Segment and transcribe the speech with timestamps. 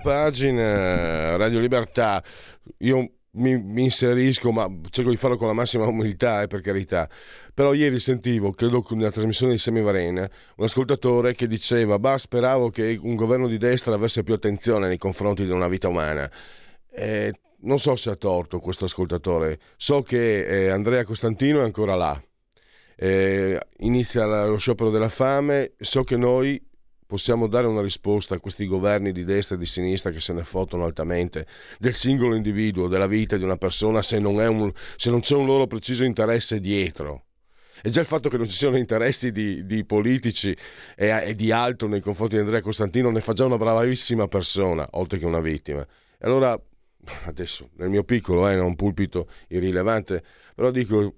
[0.00, 2.22] Pagina, Radio Libertà,
[2.78, 7.08] io mi, mi, inserisco, ma cerco di farlo con la massima umiltà, eh, per carità.
[7.54, 12.98] Però ieri sentivo, credo una trasmissione di Semivarena, un ascoltatore che diceva, bah, speravo che
[13.00, 16.30] un governo di destra avesse più attenzione nei confronti di una vita umana.
[16.90, 21.94] Eh, non so se ha torto questo ascoltatore, so che eh, Andrea Costantino è ancora
[21.94, 22.20] là.
[22.96, 26.60] Eh, inizia lo sciopero della fame, so che noi
[27.10, 30.44] possiamo dare una risposta a questi governi di destra e di sinistra che se ne
[30.44, 31.44] fottono altamente
[31.80, 35.44] del singolo individuo, della vita di una persona se non, un, se non c'è un
[35.44, 37.24] loro preciso interesse dietro.
[37.82, 40.56] E già il fatto che non ci siano interessi di, di politici
[40.94, 44.86] e, e, di altro nei confronti di Andrea Costantino ne fa già una bravissima persona,
[44.92, 45.80] oltre che una vittima.
[45.80, 46.56] E allora,
[47.24, 50.22] adesso, nel mio piccolo, è eh, un pulpito irrilevante,
[50.54, 51.14] però dico,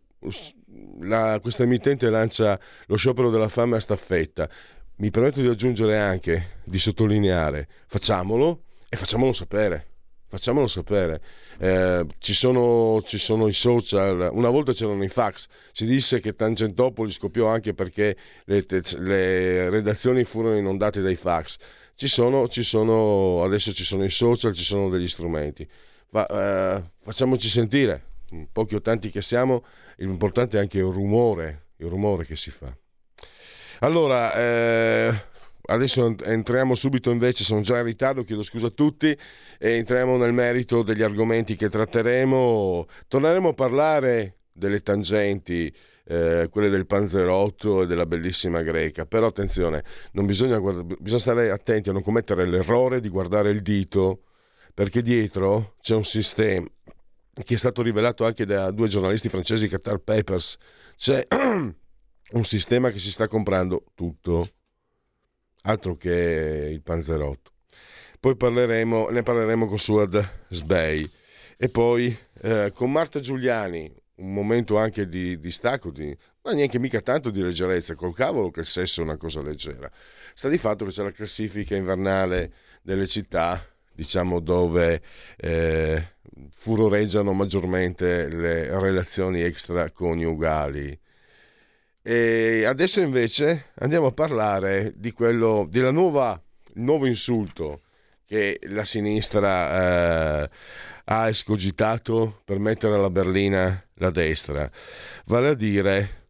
[1.00, 4.48] la, questa emittente lancia lo sciopero della fame a staffetta
[4.96, 9.86] mi permetto di aggiungere anche, di sottolineare, facciamolo e facciamolo sapere.
[10.32, 11.20] Facciamolo sapere.
[11.58, 16.34] Eh, ci, sono, ci, sono, i social, una volta c'erano i fax, si disse che
[16.34, 21.56] Tangentopoli scoppiò anche perché le, le redazioni furono inondate dai fax.
[21.94, 25.68] Ci sono, ci sono, adesso ci sono i social, ci sono degli strumenti.
[26.08, 28.02] Fa, eh, facciamoci sentire,
[28.50, 29.62] pochi o tanti che siamo,
[29.96, 32.74] l'importante è anche il rumore, il rumore che si fa.
[33.82, 35.24] Allora, eh,
[35.62, 39.08] adesso entriamo subito invece, sono già in ritardo, chiedo scusa a tutti,
[39.58, 42.86] e entriamo nel merito degli argomenti che tratteremo.
[43.08, 49.82] Torneremo a parlare delle tangenti, eh, quelle del panzerotto e della bellissima greca, però attenzione,
[50.12, 54.20] bisogna, guarda- bisogna stare attenti a non commettere l'errore di guardare il dito,
[54.72, 56.64] perché dietro c'è un sistema
[57.44, 60.56] che è stato rivelato anche da due giornalisti francesi, Qatar Papers,
[60.96, 61.26] c'è
[62.32, 64.48] un sistema che si sta comprando tutto,
[65.62, 67.50] altro che il panzerotto.
[68.20, 71.08] Poi parleremo, ne parleremo con Suad Sbei
[71.56, 76.78] e poi eh, con Marta Giuliani, un momento anche di, di stacco, di, ma neanche
[76.78, 79.90] mica tanto di leggerezza, col cavolo che il sesso è una cosa leggera.
[80.34, 85.02] Sta di fatto che c'è la classifica invernale delle città, diciamo dove
[85.36, 86.14] eh,
[86.50, 90.98] furoreggiano maggiormente le relazioni extraconiugali
[92.02, 96.40] e adesso invece andiamo a parlare di quello, della nuova,
[96.74, 97.82] nuovo insulto
[98.26, 100.50] che la sinistra eh,
[101.04, 104.68] ha escogitato per mettere alla berlina la destra,
[105.26, 106.21] vale a dire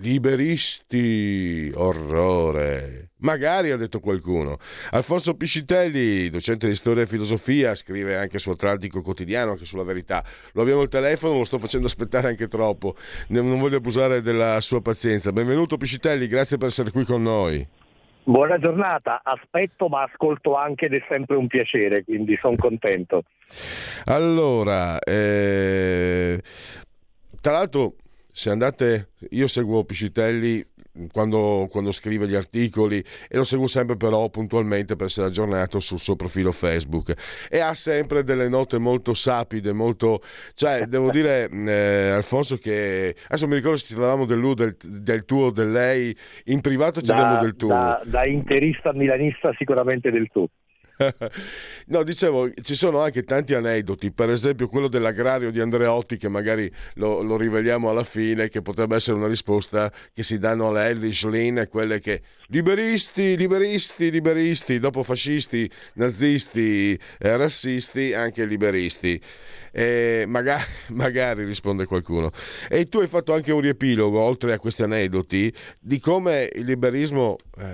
[0.00, 3.10] Liberisti, orrore.
[3.20, 4.58] Magari ha detto qualcuno.
[4.90, 10.22] Alfonso Piscitelli, docente di storia e filosofia, scrive anche su Atlantico Quotidiano, anche sulla verità.
[10.52, 12.94] Lo abbiamo al telefono, lo sto facendo aspettare anche troppo.
[13.30, 15.32] Non voglio abusare della sua pazienza.
[15.32, 17.66] Benvenuto Piscitelli, grazie per essere qui con noi.
[18.22, 23.24] Buona giornata, aspetto ma ascolto anche ed è sempre un piacere, quindi sono contento.
[24.04, 26.40] Allora, eh,
[27.40, 27.94] tra l'altro
[28.38, 30.64] se andate, io seguo Piscitelli
[31.10, 35.98] quando, quando, scrive gli articoli e lo seguo sempre però puntualmente per essere aggiornato sul
[35.98, 37.14] suo profilo Facebook
[37.50, 40.20] e ha sempre delle note molto sapide, molto...
[40.54, 44.76] cioè devo dire eh, Alfonso che adesso mi ricordo se ci parlavamo del lui, del,
[44.84, 47.70] del tuo, o del lei, in privato ci diamo del tuo.
[47.70, 50.46] Da, da interista milanista sicuramente del tuo.
[51.86, 56.70] no, dicevo, ci sono anche tanti aneddoti, per esempio quello dell'agrario di Andreotti, che magari
[56.94, 61.58] lo, lo riveliamo alla fine, che potrebbe essere una risposta che si danno alle Lin
[61.58, 69.20] e quelle che liberisti, liberisti, liberisti, dopo fascisti, nazisti, eh, rassisti, anche liberisti.
[69.70, 72.30] Eh, magari, magari, risponde qualcuno.
[72.68, 77.36] E tu hai fatto anche un riepilogo, oltre a questi aneddoti, di come il liberismo,
[77.58, 77.66] eh,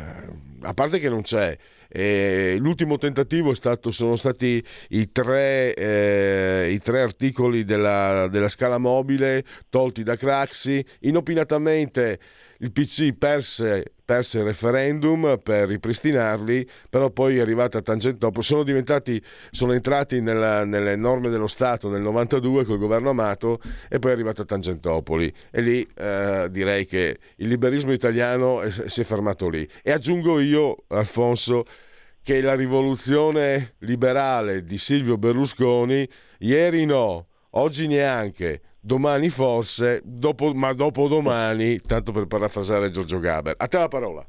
[0.61, 1.57] a parte che non c'è,
[1.97, 8.79] eh, l'ultimo tentativo stato, sono stati i tre, eh, i tre articoli della, della, scala
[8.79, 10.85] mobile tolti da Craxi.
[11.03, 12.19] Inopinatamente
[12.59, 19.23] il PC perse perse il referendum per ripristinarli, però poi è arrivata Tangentopoli, sono diventati,
[19.51, 24.15] sono entrati nella, nelle norme dello Stato nel 92 col governo Amato e poi è
[24.15, 29.69] arrivata Tangentopoli e lì eh, direi che il liberismo italiano è, si è fermato lì.
[29.83, 31.65] E aggiungo io, Alfonso,
[32.23, 36.09] che la rivoluzione liberale di Silvio Berlusconi,
[36.39, 43.55] ieri no, oggi neanche, domani forse, dopo, ma dopodomani, tanto per parafrasare Giorgio Gaber.
[43.57, 44.25] A te la parola.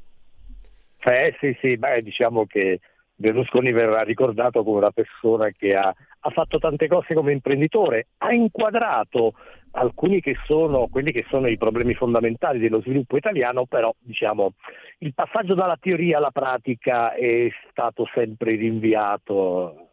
[0.98, 2.80] Eh sì, sì, beh, diciamo che
[3.14, 8.32] Berlusconi verrà ricordato come una persona che ha, ha fatto tante cose come imprenditore, ha
[8.32, 9.34] inquadrato
[9.72, 14.54] alcuni che sono quelli che sono i problemi fondamentali dello sviluppo italiano, però diciamo,
[14.98, 19.85] il passaggio dalla teoria alla pratica è stato sempre rinviato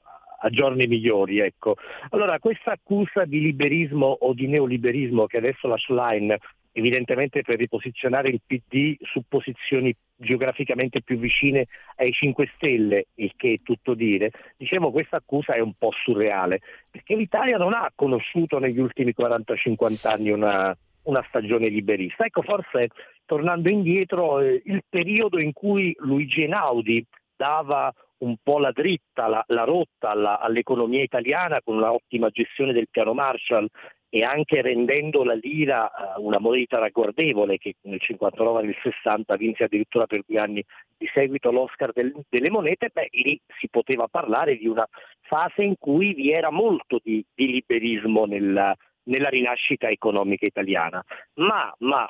[0.44, 1.40] a giorni migliori.
[1.40, 1.76] Ecco.
[2.10, 6.36] Allora, questa accusa di liberismo o di neoliberismo che adesso la Schlein
[6.74, 11.68] evidentemente per riposizionare il PD su posizioni geograficamente più vicine
[11.98, 16.62] ai 5 Stelle, il che è tutto dire, dicevo questa accusa è un po' surreale,
[16.90, 22.26] perché l'Italia non ha conosciuto negli ultimi 40-50 anni una, una stagione liberista.
[22.26, 22.90] Ecco, forse
[23.26, 27.06] tornando indietro, eh, il periodo in cui Luigi Einaudi
[27.36, 27.94] dava
[28.24, 33.14] un po' la dritta, la, la rotta alla, all'economia italiana con un'ottima gestione del piano
[33.14, 33.68] Marshall
[34.10, 39.36] e anche rendendo la lira uh, una moneta ragguardevole che nel 59 e nel 60
[39.38, 40.64] vinse addirittura per due anni
[40.96, 44.88] di seguito l'Oscar del, delle monete, beh lì si poteva parlare di una
[45.22, 51.04] fase in cui vi era molto di, di liberismo nella, nella, rinascita economica italiana.
[51.36, 52.08] Ma, ma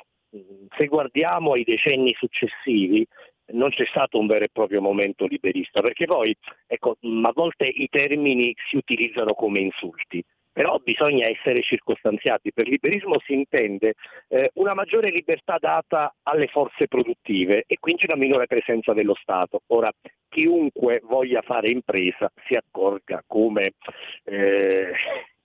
[0.76, 3.06] se guardiamo ai decenni successivi,
[3.52, 6.34] non c'è stato un vero e proprio momento liberista, perché poi
[6.66, 10.22] ecco, a volte i termini si utilizzano come insulti.
[10.54, 12.52] Però bisogna essere circostanziati.
[12.52, 13.94] Per liberismo si intende
[14.28, 19.62] eh, una maggiore libertà data alle forze produttive e quindi una minore presenza dello Stato.
[19.72, 19.90] Ora,
[20.28, 23.72] chiunque voglia fare impresa si accorga come
[24.22, 24.92] eh,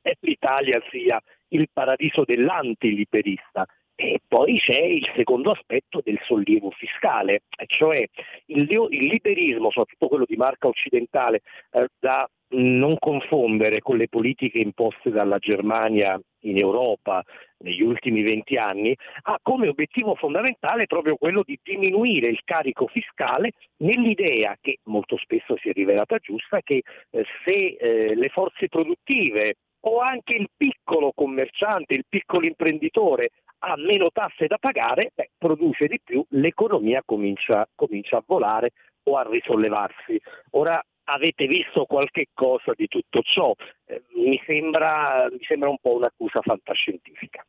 [0.22, 1.20] l'Italia sia
[1.50, 3.66] il paradiso dell'antiliberista
[4.02, 8.02] e poi c'è il secondo aspetto del sollievo fiscale, cioè
[8.46, 11.42] il, il liberismo, soprattutto quello di marca occidentale,
[11.72, 17.22] eh, da non confondere con le politiche imposte dalla Germania in Europa
[17.58, 23.52] negli ultimi venti anni, ha come obiettivo fondamentale proprio quello di diminuire il carico fiscale
[23.80, 29.56] nell'idea, che molto spesso si è rivelata giusta, che eh, se eh, le forze produttive
[29.82, 35.88] o anche il piccolo commerciante, il piccolo imprenditore ha meno tasse da pagare, beh, produce
[35.88, 38.72] di più, l'economia comincia, comincia a volare
[39.04, 40.20] o a risollevarsi.
[40.52, 43.54] Ora avete visto qualche cosa di tutto ciò?
[43.86, 47.46] Eh, mi, sembra, mi, sembra, un po' un'accusa fantascientifica.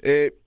[0.00, 0.40] E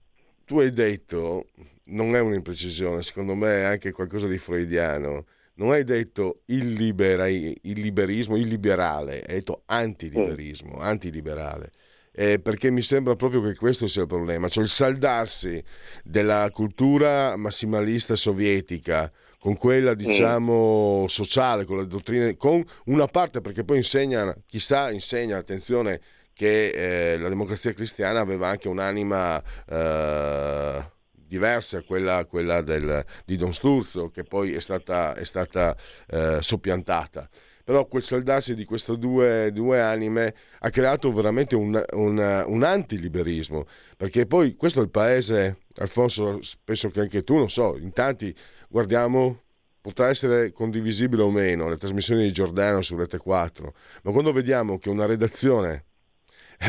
[0.44, 1.46] tu hai detto,
[1.86, 5.24] non è un'imprecisione, secondo me è anche qualcosa di freudiano,
[5.54, 10.80] non hai detto il, libera, il liberismo, il liberale, hai detto antiliberismo, mm.
[10.80, 11.70] antiliberale
[12.12, 15.62] eh, perché mi sembra proprio che questo sia il problema, cioè il saldarsi
[16.04, 23.64] della cultura massimalista sovietica con quella diciamo sociale, con le dottrine, con una parte perché
[23.64, 26.00] poi insegna, chissà insegna, attenzione,
[26.32, 26.68] che
[27.12, 34.10] eh, la democrazia cristiana aveva anche un'anima eh, diversa, quella, quella del, di Don Sturzo,
[34.10, 35.76] che poi è stata, è stata
[36.08, 37.28] eh, soppiantata
[37.64, 43.66] però quel saldarsi di queste due, due anime ha creato veramente un, un, un antiliberismo,
[43.96, 48.34] perché poi questo è il paese, Alfonso, penso che anche tu, non so, in tanti
[48.68, 49.40] guardiamo
[49.80, 54.78] potrà essere condivisibile o meno le trasmissioni di Giordano su Rete 4, ma quando vediamo
[54.78, 55.84] che una redazione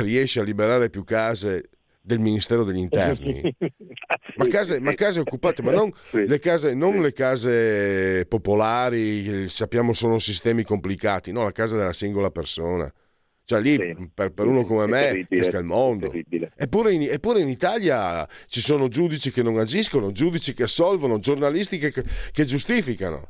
[0.02, 1.70] riesce a liberare più case
[2.06, 3.42] del Ministero degli Interni.
[4.36, 10.20] ma, case, ma case occupate, ma non, le case, non le case popolari, sappiamo sono
[10.20, 12.92] sistemi complicati, no, la casa della singola persona.
[13.46, 16.12] Cioè lì sì, per, per, uno come me esca il mondo.
[16.56, 21.78] Eppure in, eppure in, Italia ci sono giudici che non agiscono, giudici che assolvono, giornalisti
[21.78, 21.92] che,
[22.32, 23.28] che giustificano.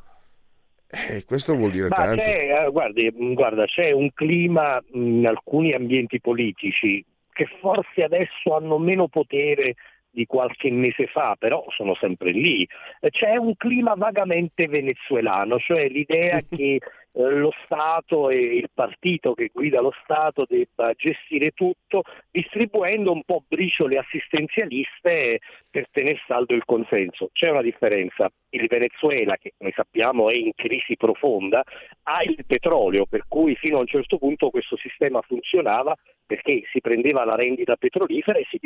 [0.87, 2.21] Eh, questo vuol dire Ma tanto.
[2.21, 7.03] C'è, eh, guardi, guarda, c'è un clima in alcuni ambienti politici
[7.33, 9.75] che forse adesso hanno meno potere
[10.13, 12.67] di qualche mese fa, però sono sempre lì.
[13.09, 16.79] C'è un clima vagamente venezuelano, cioè l'idea che
[17.15, 23.23] eh, lo Stato e il partito che guida lo Stato debba gestire tutto distribuendo un
[23.23, 27.29] po' briciole assistenzialiste per tenere saldo il consenso.
[27.33, 28.31] C'è una differenza.
[28.49, 31.63] Il Venezuela, che noi sappiamo è in crisi profonda,
[32.03, 36.81] ha il petrolio, per cui fino a un certo punto questo sistema funzionava perché si
[36.81, 38.59] prendeva la rendita petrolifera e si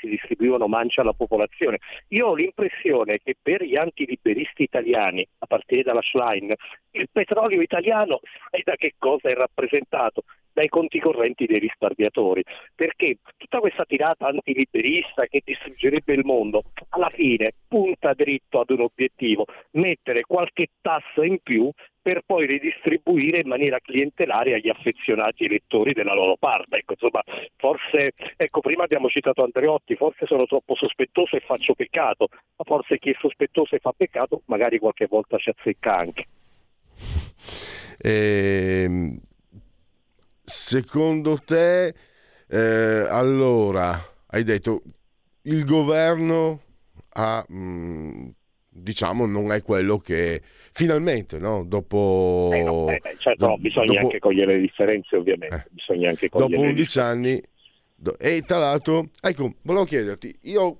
[0.00, 1.78] si distribuivano mance alla popolazione.
[2.08, 6.52] Io ho l'impressione che per gli antiliberisti italiani, a partire dalla Schlein,
[6.92, 10.24] il petrolio italiano, sai da che cosa è rappresentato?
[10.56, 12.42] dai conti correnti dei risparmiatori,
[12.74, 18.80] perché tutta questa tirata antiliberista che distruggerebbe il mondo, alla fine punta dritto ad un
[18.80, 21.70] obiettivo, mettere qualche tasso in più
[22.06, 26.76] per poi ridistribuire in maniera clientelare agli affezionati elettori della loro parte.
[26.76, 27.20] Ecco, insomma,
[27.56, 33.00] forse, ecco, prima abbiamo citato Andreotti, forse sono troppo sospettoso e faccio peccato, ma forse
[33.00, 36.26] chi è sospettoso e fa peccato magari qualche volta ci azzecca anche.
[37.98, 39.18] Eh,
[40.44, 41.92] secondo te,
[42.48, 43.98] eh, allora,
[44.28, 44.80] hai detto,
[45.42, 46.60] il governo
[47.14, 48.28] ha, mh, mm,
[48.76, 50.40] diciamo, non è quello che
[50.72, 51.64] finalmente, no?
[51.64, 52.50] Dopo...
[52.52, 55.56] Eh no, eh, certo, no, bisogna dopo, anche cogliere le differenze, ovviamente.
[55.56, 57.42] Eh, bisogna anche cogliere dopo 11 anni,
[58.18, 60.76] e tra l'altro, ecco, volevo chiederti, io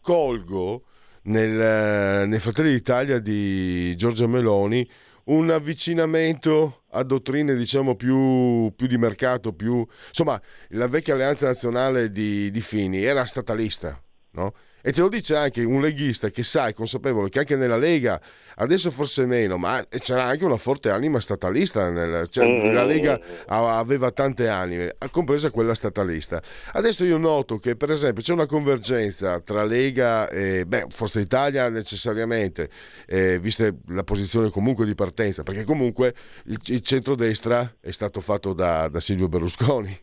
[0.00, 0.84] colgo
[1.22, 4.88] nel, nel Fratelli d'Italia di Giorgia Meloni
[5.24, 9.84] un avvicinamento a dottrine diciamo più, più, di mercato, più...
[10.08, 14.00] insomma la vecchia alleanza nazionale di, di Fini era statalista,
[14.32, 14.54] no?
[14.86, 18.20] E te lo dice anche un leghista che sa, è consapevole che anche nella Lega,
[18.58, 21.90] adesso forse meno, ma c'era anche una forte anima statalista.
[21.90, 22.72] Nel, cioè, mm.
[22.72, 26.40] La Lega aveva tante anime, compresa quella statalista.
[26.74, 31.68] Adesso io noto che, per esempio, c'è una convergenza tra Lega e beh, Forza Italia
[31.68, 32.68] necessariamente,
[33.08, 36.14] eh, vista la posizione comunque di partenza, perché comunque
[36.44, 39.98] il, il centrodestra è stato fatto da, da Silvio Berlusconi.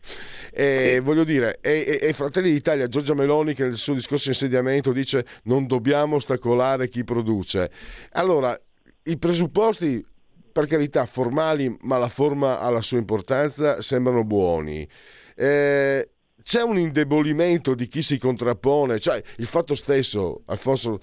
[0.52, 4.34] E voglio dire, e, e, e Fratelli d'Italia, Giorgia Meloni, che nel suo discorso di
[4.34, 7.70] insediamento Parlamento dice non dobbiamo ostacolare chi produce.
[8.12, 8.58] Allora,
[9.04, 10.04] i presupposti,
[10.52, 14.86] per carità, formali, ma la forma ha la sua importanza, sembrano buoni.
[15.36, 16.08] Eh,
[16.42, 21.00] c'è un indebolimento di chi si contrappone, cioè il fatto stesso, Alfonso,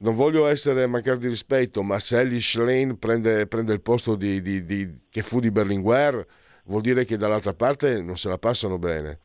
[0.00, 4.40] non voglio essere mancare di rispetto, ma se Ellie Schlein prende, prende il posto di,
[4.40, 6.24] di, di, che fu di Berlinguer,
[6.66, 9.18] vuol dire che dall'altra parte non se la passano bene.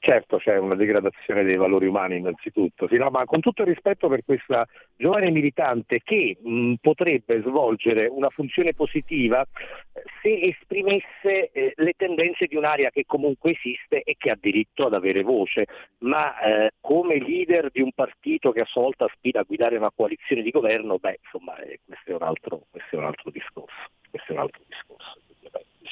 [0.00, 4.08] Certo c'è una degradazione dei valori umani innanzitutto, sì, no, ma con tutto il rispetto
[4.08, 11.72] per questa giovane militante che mh, potrebbe svolgere una funzione positiva eh, se esprimesse eh,
[11.74, 15.66] le tendenze di un'area che comunque esiste e che ha diritto ad avere voce,
[15.98, 19.90] ma eh, come leader di un partito che a sua volta aspira a guidare una
[19.94, 23.90] coalizione di governo, beh insomma eh, questo, è altro, questo è altro discorso.
[24.10, 25.20] Questo è un altro discorso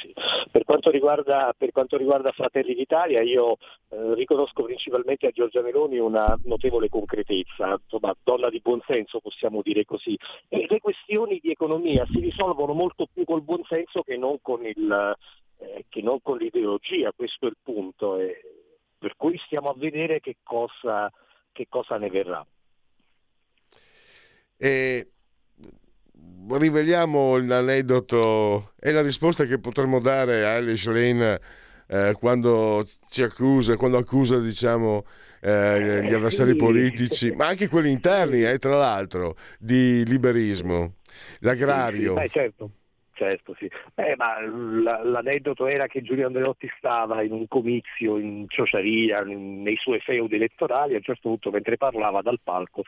[0.00, 0.12] sì.
[0.50, 3.56] Per quanto riguarda, per quanto riguarda Fratelli d'Italia io
[3.88, 9.84] eh, riconosco principalmente a Giorgia Meloni una notevole concretezza, insomma donna di buonsenso possiamo dire
[9.84, 10.16] così.
[10.48, 15.16] E le questioni di economia si risolvono molto più col buonsenso che non con, il,
[15.58, 18.18] eh, che non con l'ideologia, questo è il punto.
[18.18, 18.40] Eh,
[18.98, 21.10] per cui stiamo a vedere che cosa,
[21.52, 22.44] che cosa ne verrà.
[24.58, 25.10] E
[26.50, 31.40] riveliamo l'aneddoto e la risposta che potremmo dare a Alice Lane
[31.88, 35.04] eh, quando ci accusa, quando accusa diciamo,
[35.40, 40.94] eh, gli avversari politici, ma anche quelli interni, eh, tra l'altro, di liberismo,
[41.40, 42.14] l'agrario.
[42.16, 42.70] Sì, sì, certo.
[43.16, 43.66] Certo, sì.
[43.94, 50.00] Eh, ma l'aneddoto era che Giulio Andreotti stava in un comizio in Ciociaria, nei suoi
[50.00, 52.82] feudi elettorali, a un certo punto mentre parlava dal palco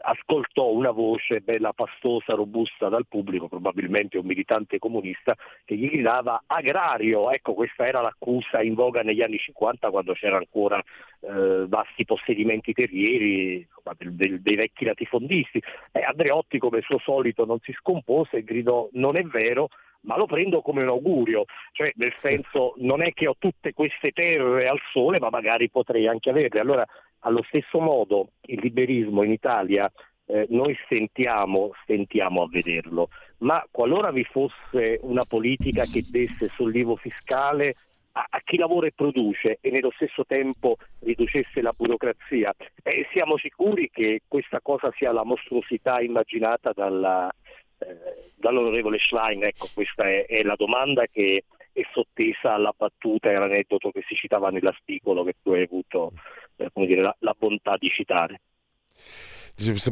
[0.00, 6.42] ascoltò una voce bella pastosa, robusta dal pubblico, probabilmente un militante comunista, che gli gridava
[6.46, 7.30] agrario.
[7.30, 10.82] Ecco, questa era l'accusa in voga negli anni 50 quando c'erano ancora
[11.20, 15.62] eh, vasti possedimenti terrieri insomma, del, del, dei vecchi latifondisti.
[15.92, 19.68] Eh, Andreotti come suo solito non si scompose e gridò non è vero,
[20.04, 24.10] ma lo prendo come un augurio, cioè nel senso non è che ho tutte queste
[24.12, 26.60] terre al sole, ma magari potrei anche averle.
[26.60, 26.86] Allora,
[27.20, 29.90] allo stesso modo, il liberismo in Italia
[30.26, 33.08] eh, noi stentiamo, stentiamo a vederlo,
[33.38, 37.76] ma qualora vi fosse una politica che desse sollievo fiscale
[38.12, 43.36] a, a, chi lavora e produce e nello stesso tempo riducesse la burocrazia, eh, siamo
[43.36, 47.30] sicuri che questa cosa sia la mostruosità immaginata dalla,
[47.78, 49.44] eh, dall'onorevole Schlein?
[49.44, 54.14] Ecco, questa è, è, la domanda che è sottesa alla battuta e all'aneddoto che si
[54.14, 56.12] citava nell'articolo che tu hai avuto
[56.56, 58.40] eh, dire, la, la bontà di citare.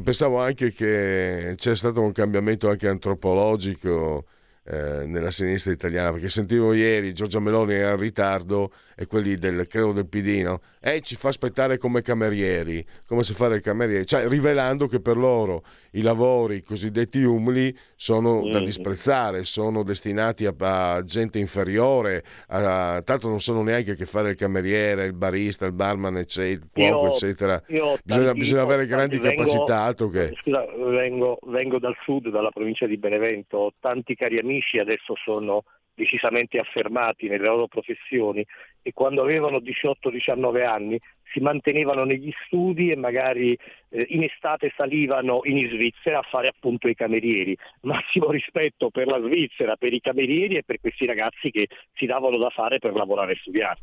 [0.02, 4.26] Pensavo anche che c'è stato un cambiamento anche antropologico
[4.64, 9.66] eh, nella sinistra italiana, perché sentivo ieri Giorgia Meloni era in ritardo e quelli del
[9.66, 10.60] credo del PD, no?
[10.80, 15.16] E ci fa aspettare come camerieri, come se fare il cameriere, cioè rivelando che per
[15.16, 18.64] loro i lavori cosiddetti umili sono da mm.
[18.64, 24.30] disprezzare, sono destinati a, a gente inferiore, a, tanto non sono neanche a che fare
[24.30, 27.62] il cameriere, il barista, il barman, eccetera, il cuoco, eccetera.
[27.68, 30.34] Io bisogna, bisogna, avere grandi vengo, capacità, altro che...
[30.40, 36.58] Scusa, vengo, vengo dal sud, dalla provincia di Benevento, tanti cari amici adesso sono decisamente
[36.58, 38.44] affermati nelle loro professioni
[38.82, 41.00] e quando avevano 18-19 anni
[41.32, 43.56] si mantenevano negli studi e magari
[43.88, 47.56] eh, in estate salivano in Svizzera a fare appunto i camerieri.
[47.82, 52.36] Massimo rispetto per la Svizzera, per i camerieri e per questi ragazzi che si davano
[52.36, 53.80] da fare per lavorare e studiare.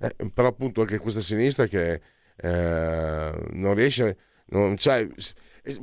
[0.00, 2.00] Eh, però appunto anche questa sinistra che
[2.36, 4.16] eh, non riesce,
[4.46, 5.06] non, cioè,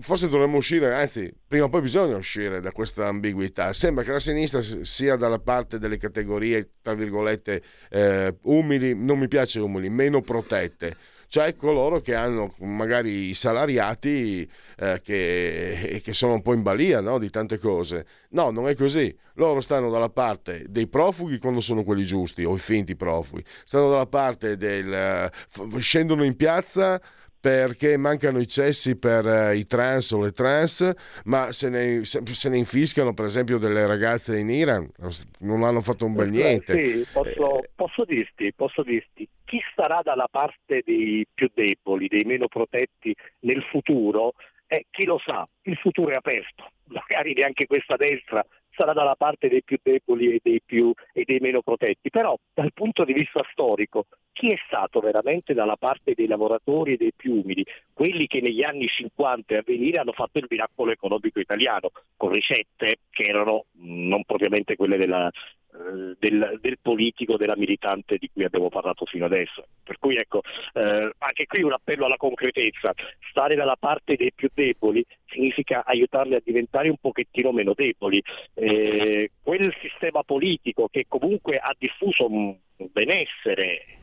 [0.01, 3.74] forse dovremmo uscire, anzi, prima o poi bisogna uscire da questa ambiguità.
[3.74, 9.27] Sembra che la sinistra sia dalla parte delle categorie, tra virgolette, eh, umili, non mi
[9.27, 10.96] piace umili, meno protette.
[11.29, 17.01] Cioè coloro che hanno magari i salariati eh, che, che, sono un po' in balia
[17.01, 17.17] no?
[17.20, 18.06] di tante cose.
[18.29, 19.13] No, non è così.
[19.34, 23.44] Loro stanno dalla parte dei profughi quando sono quelli giusti, o i finti profughi.
[23.65, 25.29] Stanno dalla parte del...
[25.79, 27.01] scendono in piazza
[27.39, 30.94] perché mancano i cessi per uh, i trans o le trans,
[31.25, 34.89] ma se ne, se, se ne, infischiano per esempio delle ragazze in Iran,
[35.39, 36.74] non hanno fatto un bel eh, niente.
[36.74, 37.70] Sì, posso, eh.
[37.75, 43.63] posso, dirti, posso dirti, chi starà dalla parte dei più deboli, dei meno protetti nel
[43.63, 44.34] futuro,
[44.67, 48.46] eh, chi lo sa, il futuro è aperto, magari neanche questa destra
[48.77, 52.72] sarà dalla parte dei più deboli e dei, più, e dei meno protetti, però dal
[52.74, 57.41] punto di vista storico chi è stato veramente dalla parte dei lavoratori e dei più
[57.41, 61.89] umili, quelli che negli anni 50 e a venire hanno fatto il miracolo economico italiano,
[62.15, 65.31] con ricette che erano non propriamente quelle della,
[66.19, 69.65] del, del, politico, della militante di cui abbiamo parlato fino adesso.
[69.84, 70.41] Per cui ecco,
[70.74, 72.93] eh, anche qui un appello alla concretezza.
[73.29, 78.22] Stare dalla parte dei più deboli significa aiutarli a diventare un pochettino meno deboli.
[78.53, 82.55] Eh, quel sistema politico che comunque ha diffuso un
[82.91, 83.98] benessere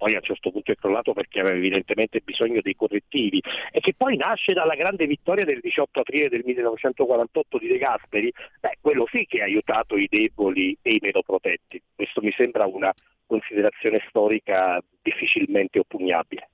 [0.00, 3.92] poi a un certo punto è crollato perché aveva evidentemente bisogno dei correttivi e che
[3.94, 9.06] poi nasce dalla grande vittoria del 18 aprile del 1948 di De Gasperi, beh, quello
[9.12, 11.82] sì che ha aiutato i deboli e i meno protetti.
[11.94, 12.90] Questo mi sembra una
[13.26, 16.48] considerazione storica difficilmente oppugnabile.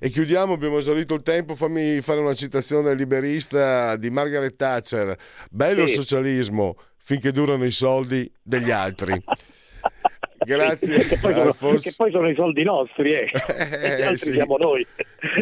[0.00, 5.18] E chiudiamo, abbiamo esaurito il tempo, fammi fare una citazione liberista di Margaret Thatcher.
[5.50, 5.94] Bello sì.
[5.94, 9.20] il socialismo finché durano i soldi degli altri.
[10.48, 11.06] Grazie.
[11.06, 13.30] che, poi sono, che poi sono i soldi nostri, eh.
[13.52, 14.32] eh gli, altri sì.
[14.32, 14.86] siamo noi.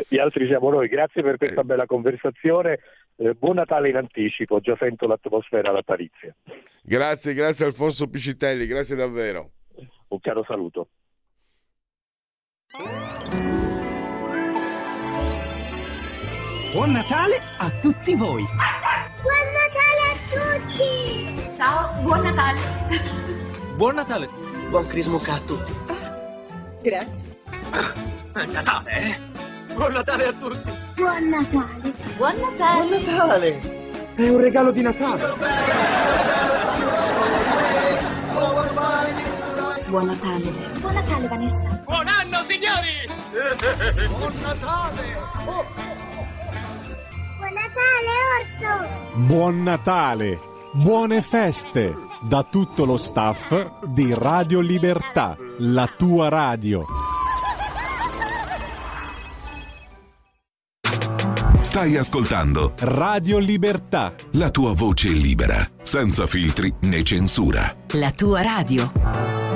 [0.09, 0.89] gli altri siamo noi.
[0.89, 1.65] Grazie per questa eh.
[1.65, 2.81] bella conversazione.
[3.17, 6.35] Eh, buon Natale in anticipo, già sento l'atmosfera natalizia.
[6.83, 9.53] Grazie, grazie Alfonso Piscitelli, grazie davvero.
[10.09, 10.89] Un caro saluto.
[16.73, 18.45] Buon Natale a tutti voi!
[19.23, 21.55] Buon Natale a tutti!
[21.55, 22.61] Ciao, buon Natale!
[23.77, 24.56] Buon Natale!
[24.69, 25.73] Buon Crismuca a tutti.
[26.83, 27.39] Grazie.
[28.33, 29.75] È Natale, eh?
[29.75, 30.71] Buon Natale a tutti!
[30.97, 31.93] Buon Natale!
[32.17, 32.89] Buon Natale!
[32.89, 33.61] Buon Natale!
[34.15, 35.35] È un regalo di Natale!
[39.89, 40.53] Buon Natale!
[40.81, 41.83] Buon Natale, Vanessa!
[41.85, 43.09] Buon anno, signori!
[44.09, 45.17] Buon Natale!
[47.39, 48.89] Buon Natale, Orso!
[49.15, 50.41] Buon Natale!
[50.73, 52.06] Buone feste!
[52.29, 56.85] Da tutto lo staff di Radio Libertà, la tua radio.
[61.61, 67.73] Stai ascoltando Radio Libertà, la tua voce libera, senza filtri né censura.
[67.93, 69.56] La tua radio.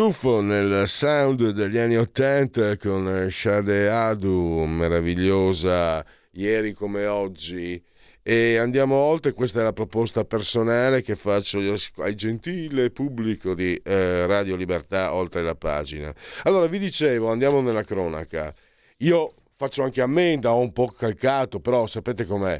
[0.00, 7.84] Tuffo nel sound degli anni Ottanta con Shade Adu, meravigliosa ieri come oggi.
[8.22, 11.58] E andiamo oltre, questa è la proposta personale che faccio
[11.96, 16.10] al gentile pubblico di eh, Radio Libertà oltre la pagina.
[16.44, 18.54] Allora, vi dicevo, andiamo nella cronaca.
[19.00, 22.58] Io faccio anche ammenda, ho un po' calcato, però sapete com'è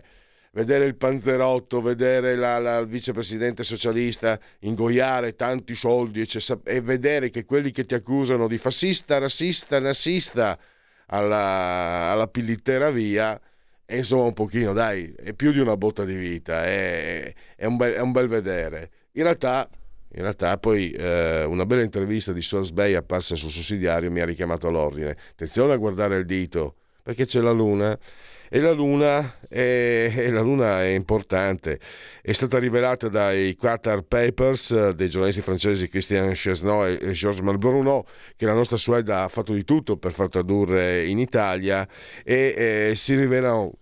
[0.53, 7.45] vedere il panzerotto, vedere la, la vicepresidente socialista ingoiare tanti soldi e, e, vedere che
[7.45, 10.59] quelli che ti accusano di fascista, razzista, nazista
[11.07, 13.41] alla, alla pillitera via,
[13.85, 17.77] è insomma un pochino, dai, è più di una botta di vita, è, è, un,
[17.77, 18.91] bel, è un, bel, vedere.
[19.13, 19.69] In realtà,
[20.13, 24.25] in realtà poi eh, una bella intervista di Source Bay apparsa sul sussidiario mi ha
[24.25, 25.17] richiamato all'ordine.
[25.33, 27.99] Attenzione a guardare il dito, perché c'è la luna
[28.53, 31.79] e la Luna è, e la Luna è importante.
[32.21, 38.05] È stata rivelata dai Qatar Papers dei giornalisti francesi Christian Chesneau e Georges Malbruno
[38.37, 41.87] che la nostra Suède ha fatto di tutto per far tradurre in Italia
[42.25, 43.73] e eh, si rivelano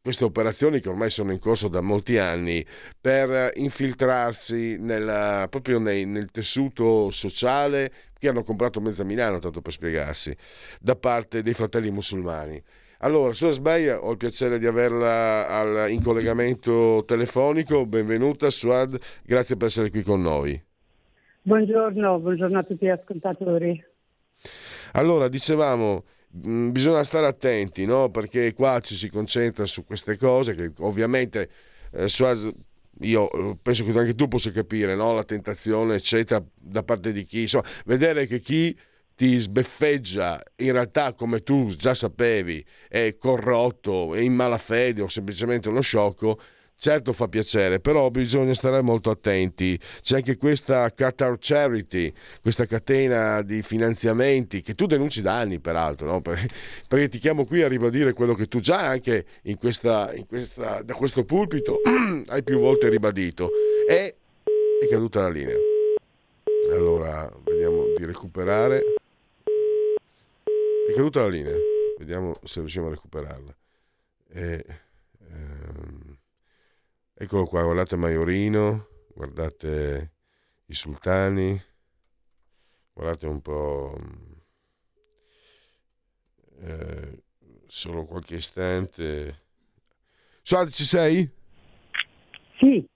[0.00, 2.64] queste operazioni che ormai sono in corso da molti anni
[3.00, 9.72] per infiltrarsi nella, proprio nei, nel tessuto sociale che hanno comprato mezza Milano, tanto per
[9.72, 10.34] spiegarsi,
[10.80, 12.62] da parte dei fratelli musulmani.
[13.00, 17.84] Allora, Suor Sbaia, ho il piacere di averla al, in collegamento telefonico.
[17.84, 20.58] Benvenuta Suad, grazie per essere qui con noi.
[21.42, 23.84] Buongiorno, buongiorno a tutti gli ascoltatori.
[24.92, 28.08] Allora, dicevamo, mh, mm, bisogna stare attenti, no?
[28.08, 31.50] Perché qua ci si concentra su queste cose che ovviamente
[31.92, 32.50] eh, Suad
[33.00, 35.12] io penso che anche tu possa capire no?
[35.12, 38.74] la tentazione eccetera da parte di chi insomma, vedere che chi
[39.16, 45.70] ti sbeffeggia, in realtà come tu già sapevi è corrotto, è in malafede o semplicemente
[45.70, 46.38] uno sciocco,
[46.78, 49.80] certo fa piacere, però bisogna stare molto attenti.
[50.02, 56.06] C'è anche questa Qatar Charity, questa catena di finanziamenti che tu denunci da anni, peraltro,
[56.06, 56.20] no?
[56.86, 60.82] perché ti chiamo qui a ribadire quello che tu già anche in questa, in questa,
[60.82, 61.80] da questo pulpito
[62.28, 63.50] hai più volte ribadito.
[63.88, 64.14] E
[64.78, 65.56] è caduta la linea.
[66.70, 68.82] Allora, vediamo di recuperare.
[70.88, 71.56] È caduta la linea,
[71.98, 73.56] vediamo se riusciamo a recuperarla.
[74.28, 74.64] E,
[75.18, 76.18] ehm,
[77.12, 80.12] eccolo qua, guardate Maiorino, guardate
[80.66, 81.60] i sultani,
[82.92, 83.98] guardate un po'...
[86.60, 87.22] Eh,
[87.66, 89.42] solo qualche istante.
[90.42, 91.28] Suad, ci sei?
[92.58, 92.86] Sì.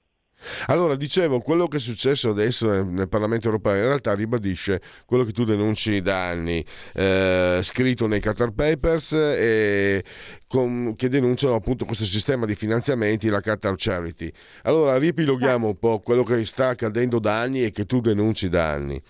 [0.66, 5.32] Allora, dicevo, quello che è successo adesso nel, Parlamento europeo in realtà ribadisce quello che
[5.32, 10.04] tu denunci da anni, eh, scritto nei Qatar Papers, e
[10.46, 14.30] con, che denunciano appunto questo sistema di finanziamenti, la Qatar Charity.
[14.62, 18.70] Allora, riepiloghiamo un po' quello che sta accadendo da anni e che tu denunci da
[18.70, 19.00] anni.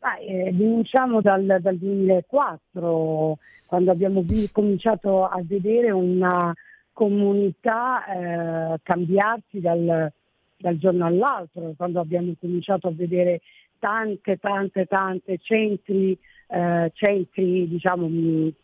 [0.00, 6.52] Ah, eh, denunciamo dal, dal 2004, quando abbiamo cominciato a vedere una
[6.94, 10.10] comunità eh, cambiarsi dal,
[10.56, 13.42] dal giorno all'altro, quando abbiamo cominciato a vedere
[13.78, 18.08] tante, tante, tante centri, eh, centri diciamo,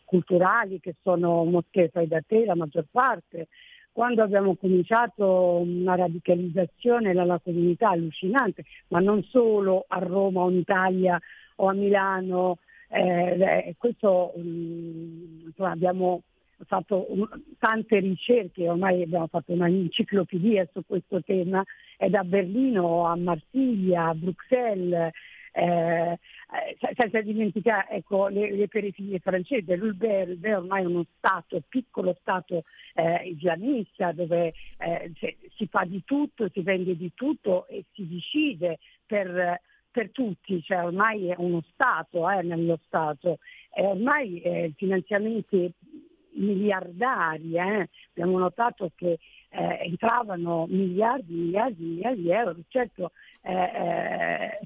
[0.07, 3.49] culturali che sono moschee fai da te, la maggior parte,
[3.93, 10.59] quando abbiamo cominciato una radicalizzazione nella comunità allucinante, ma non solo a Roma o in
[10.59, 11.21] Italia
[11.57, 16.23] o a Milano, eh, questo mh, mm, abbiamo
[16.67, 17.07] fatto
[17.59, 21.65] tante ricerche, ormai abbiamo fatto una enciclopedia su questo tema,
[21.97, 25.13] è da Berlino a Marsiglia, a Bruxelles,
[25.53, 32.17] eh, eh senza dimenticare ecco, le, le periferie francesi, l'Ulber, è ormai uno stato, piccolo
[32.21, 35.13] stato eh, islamista dove eh,
[35.57, 40.85] si fa di tutto, si vende di tutto e si decide per, per tutti, cioè
[40.85, 43.39] ormai è uno Stato eh, nello Stato.
[43.73, 45.73] E ormai eh, finanziamenti
[46.35, 47.89] miliardari, eh?
[48.11, 49.19] abbiamo notato che
[49.51, 52.57] eh, entravano miliardi, miliardi, miliardi di euro.
[52.69, 53.13] Certo,
[53.43, 54.59] eh, eh,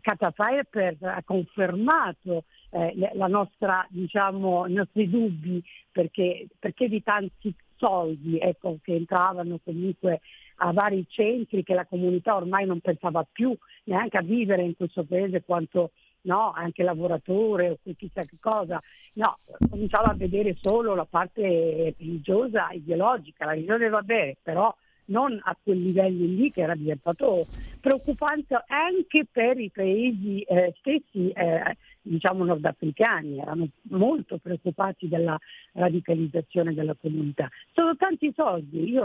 [1.00, 8.94] ha confermato eh, nostra, diciamo, i nostri dubbi perché, perché di tanti soldi ecco, che
[8.94, 10.20] entravano comunque
[10.57, 15.05] a vari centri che la comunità ormai non pensava più neanche a vivere in questo
[15.05, 15.90] paese quanto
[16.24, 16.52] no?
[16.52, 18.80] anche lavoratore o chissà che cosa,
[19.14, 19.38] no,
[19.70, 24.74] cominciava a vedere solo la parte religiosa, ideologica, la religione va bene, però
[25.06, 27.46] non a quel livello lì che era diventato
[27.80, 35.38] preoccupante anche per i paesi eh, stessi eh, diciamo nordafricani, erano molto preoccupati della
[35.72, 37.48] radicalizzazione della comunità.
[37.72, 39.04] Sono tanti soldi, io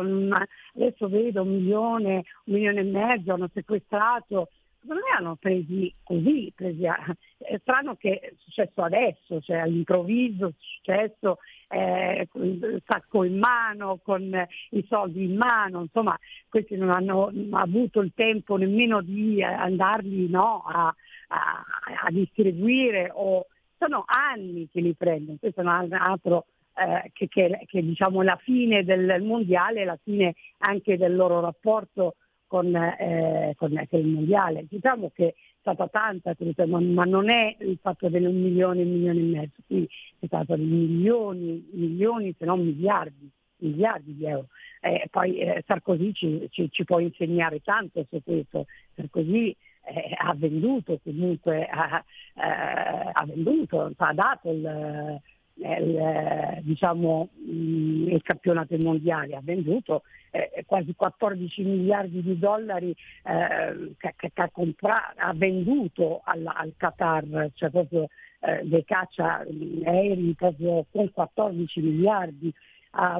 [0.76, 4.50] adesso vedo un milione, un milione e mezzo hanno sequestrato
[4.80, 6.98] secondo me hanno presi così, presi a,
[7.38, 11.38] è strano che è successo adesso, cioè all'improvviso è successo
[11.70, 18.00] eh, il sacco in mano, con i soldi in mano, insomma questi non hanno avuto
[18.02, 20.94] il tempo nemmeno di andarli no, a,
[21.28, 21.66] a,
[22.06, 27.66] a, distribuire o sono anni che li prendono, questo è un altro eh, che, che,
[27.66, 32.16] che diciamo la fine del mondiale, la fine anche del loro rapporto
[32.50, 34.66] con, eh, con, il mondiale.
[34.68, 36.36] Diciamo che è stata tanta,
[36.66, 40.56] ma non è il fatto delle un milione, un milione e mezzo, qui è stato
[40.56, 44.48] di milioni, milioni se non miliardi, miliardi di euro.
[44.82, 50.34] Eh, poi eh, Sarkozy ci, ci, ci, può insegnare tanto su questo, Sarkozy eh, ha
[50.34, 52.04] venduto comunque, ha,
[52.36, 55.22] eh, ha venduto, ha dato il
[55.60, 63.94] il, diciamo, mm, il campionato mondiale, ha venduto eh, quasi 14 miliardi di dollari eh,
[63.98, 68.08] che, che, ha, compra- ha, venduto al, al Qatar, cioè proprio
[68.42, 69.46] eh, dei caccia
[69.86, 72.54] aerei proprio con 14 miliardi
[72.92, 73.16] ha,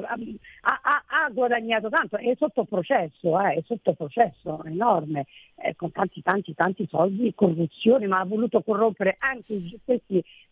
[0.62, 6.22] ha, ha, guadagnato tanto, è sotto processo, eh, è sotto processo enorme, eh, con tanti
[6.22, 9.78] tanti tanti soldi, corruzione, ma ha voluto corrompere anche gli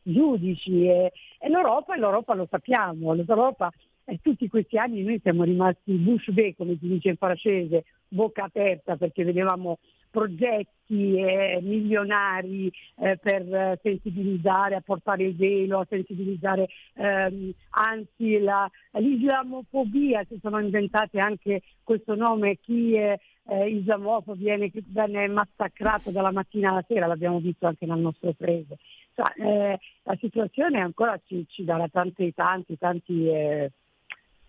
[0.03, 3.73] giudici e, e l'Europa, e l'Europa lo sappiamo, l'Europa
[4.05, 8.45] e tutti questi anni noi siamo rimasti bush bée, come si dice in francese, bocca
[8.45, 9.79] aperta perché vedevamo
[10.19, 18.69] progetti eh, milionari eh, per sensibilizzare, a portare il velo, a sensibilizzare ehm, anzi la,
[18.93, 26.33] l'islamofobia, si sono inventate anche questo nome, chi è eh, islamofobo viene, viene massacrato dalla
[26.33, 28.79] mattina alla sera, l'abbiamo visto anche nel nostro paese.
[29.15, 33.71] Cioè, eh, la situazione ancora ci, ci darà tanti, tanti, tanti eh,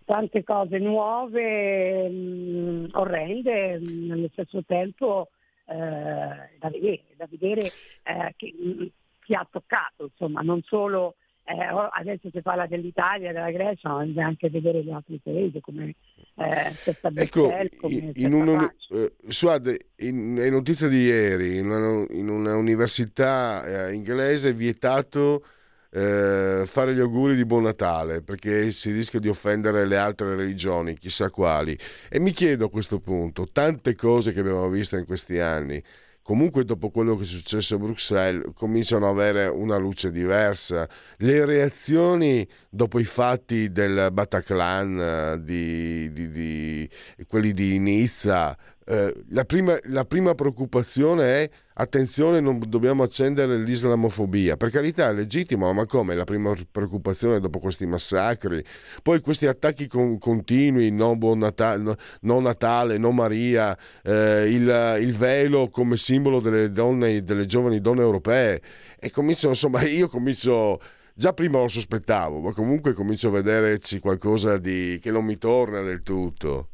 [0.04, 5.28] tante cose nuove, mh, mm, orrende, mh, mm, nello stesso tempo
[5.70, 7.70] eh, da vedere, da vedere
[8.02, 8.86] eh, mh, mm,
[9.24, 14.26] chi ha toccato, insomma, non solo eh, adesso si parla dell'Italia, della Grecia, ma bisogna
[14.26, 15.94] anche vedere gli altri paesi come
[16.36, 22.06] eh, Sesta ecco, come in, un, eh, Suad, in, è notizia di ieri, in una,
[22.10, 25.44] in una università eh, inglese è vietato
[25.92, 30.96] eh, fare gli auguri di buon Natale perché si rischia di offendere le altre religioni,
[30.96, 31.76] chissà quali.
[32.08, 35.82] E mi chiedo a questo punto, tante cose che abbiamo visto in questi anni,
[36.22, 40.88] comunque dopo quello che è successo a Bruxelles cominciano ad avere una luce diversa.
[41.16, 46.90] Le reazioni dopo i fatti del Bataclan, di, di, di
[47.26, 48.56] quelli di Nizza,
[48.90, 54.56] eh, la, prima, la, prima, preoccupazione è attenzione non dobbiamo accendere l'islamofobia.
[54.56, 56.16] Per carità è legittimo ma come?
[56.16, 58.64] La prima preoccupazione dopo questi massacri.
[59.00, 64.96] Poi questi attacchi con, continui no buon Natale no, no Natale no Maria eh, il,
[65.00, 68.60] il, velo come simbolo delle donne delle giovani donne europee.
[68.98, 70.80] E comincio insomma io comincio
[71.14, 75.80] già prima lo sospettavo ma comunque comincio a vederci qualcosa di, che non mi torna
[75.80, 76.70] del tutto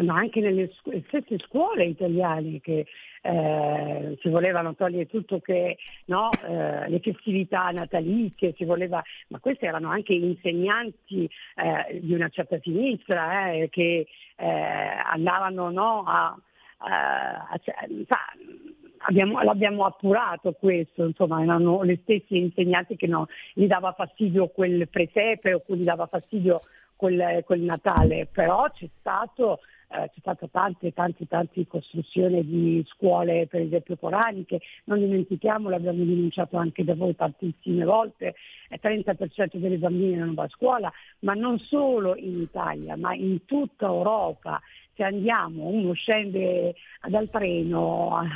[0.00, 0.70] ma anche nelle
[1.06, 2.86] stesse scuole italiane che
[3.22, 9.90] eh, si volevano togliere tutto che no, eh, le festività natalizie, voleva, ma questi erano
[9.90, 16.36] anche insegnanti eh, di una certa sinistra eh, che eh, andavano no, a,
[16.78, 17.60] a, a,
[18.08, 18.18] a
[19.04, 24.88] Abbiamo, l'abbiamo appurato questo, insomma, erano le stesse insegnanti che no, gli dava fastidio quel
[24.88, 26.60] presepe o gli dava fastidio
[26.94, 29.58] quel, quel Natale, però c'è stato
[29.92, 36.04] eh, c'è stata tante, tante, tante costruzioni di scuole, per esempio coraniche, non dimentichiamo, l'abbiamo
[36.04, 38.34] denunciato anche da voi tantissime volte,
[38.70, 43.44] il 30% delle bambine non va a scuola, ma non solo in Italia, ma in
[43.44, 44.60] tutta Europa.
[44.94, 46.74] Se andiamo, uno scende
[47.08, 48.26] dal treno a,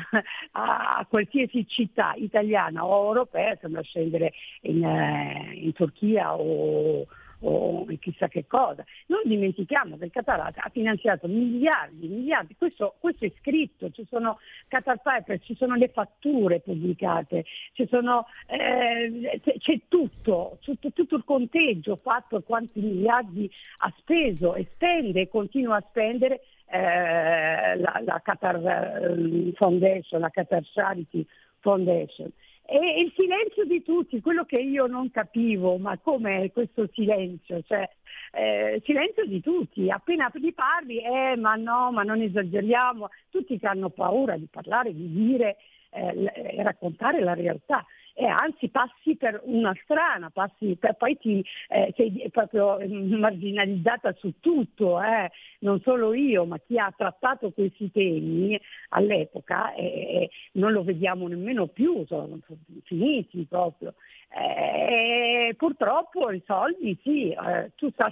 [0.53, 7.07] a, a, qualsiasi città italiana o europea, sembra scendere in, eh, in Turchia o,
[7.47, 8.85] o chissà che cosa.
[9.07, 14.39] Non dimentichiamo che il Qatar ha finanziato miliardi, miliardi, questo, questo è scritto, ci sono
[14.69, 17.45] Qatar Papers, ci sono le fatture pubblicate,
[17.89, 25.23] sono, eh, c'è tutto, tutto, tutto, il conteggio fatto quanti miliardi ha speso e spende
[25.23, 31.25] e continua a spendere eh, la, la Qatar eh, Foundation, la Qatar Charity
[31.61, 32.33] Foundation.
[32.69, 37.63] E il silenzio di tutti, quello che io non capivo, ma com'è questo silenzio?
[37.63, 37.89] Cioè,
[38.33, 43.67] eh, silenzio di tutti, appena gli parli, eh, ma no, ma non esageriamo, tutti che
[43.69, 45.59] hanno paura di parlare, di dire,
[45.91, 47.87] eh, raccontare la realtà.
[48.19, 54.41] E anzi passi per una strana, passi per, poi ti, eh, sei proprio marginalizzata su
[54.41, 55.31] tutto, eh.
[55.59, 58.59] non solo io, ma chi ha trattato questi temi
[58.91, 62.39] all'epoca eh, non lo vediamo nemmeno più, sono
[62.85, 63.93] finiti proprio.
[64.31, 68.07] Eh, purtroppo i soldi sì, eh, tutto,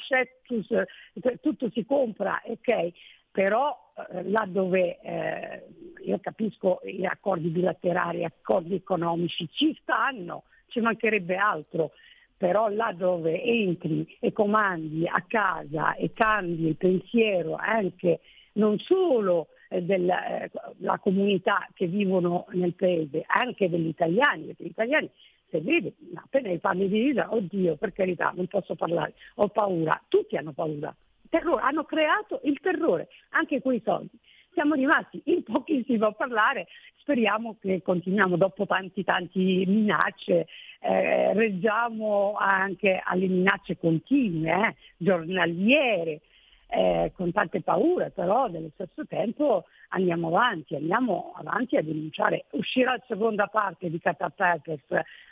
[1.41, 2.93] tutto si compra, ok,
[3.35, 3.77] però
[4.13, 5.65] eh, là dove eh,
[6.05, 11.91] io capisco gli accordi bilaterali, gli accordi economici ci stanno, ci mancherebbe altro,
[12.37, 18.21] però là dove entri e comandi a casa e cambi il pensiero anche
[18.53, 20.51] non solo eh, della eh,
[21.01, 25.11] comunità che vivono nel paese, anche degli italiani, perché gli italiani
[25.51, 30.37] se vedi, appena parli di vita, oddio, per carità, non posso parlare, ho paura, tutti
[30.37, 30.95] hanno paura,
[31.35, 34.17] terrore, hanno creato il terrore, anche quei soldi.
[34.53, 36.69] Siamo rimasti in pochissimo a parlare,
[36.99, 40.47] speriamo che continuiamo dopo tanti tanti minacce,
[40.79, 46.21] eh, reggiamo anche alle minacce continue, eh, giornaliere,
[46.75, 52.47] eh, con tante paure, però nello stesso tempo andiamo avanti, andiamo avanti a denunciare.
[52.51, 54.83] Uscirà la seconda parte di Catapepes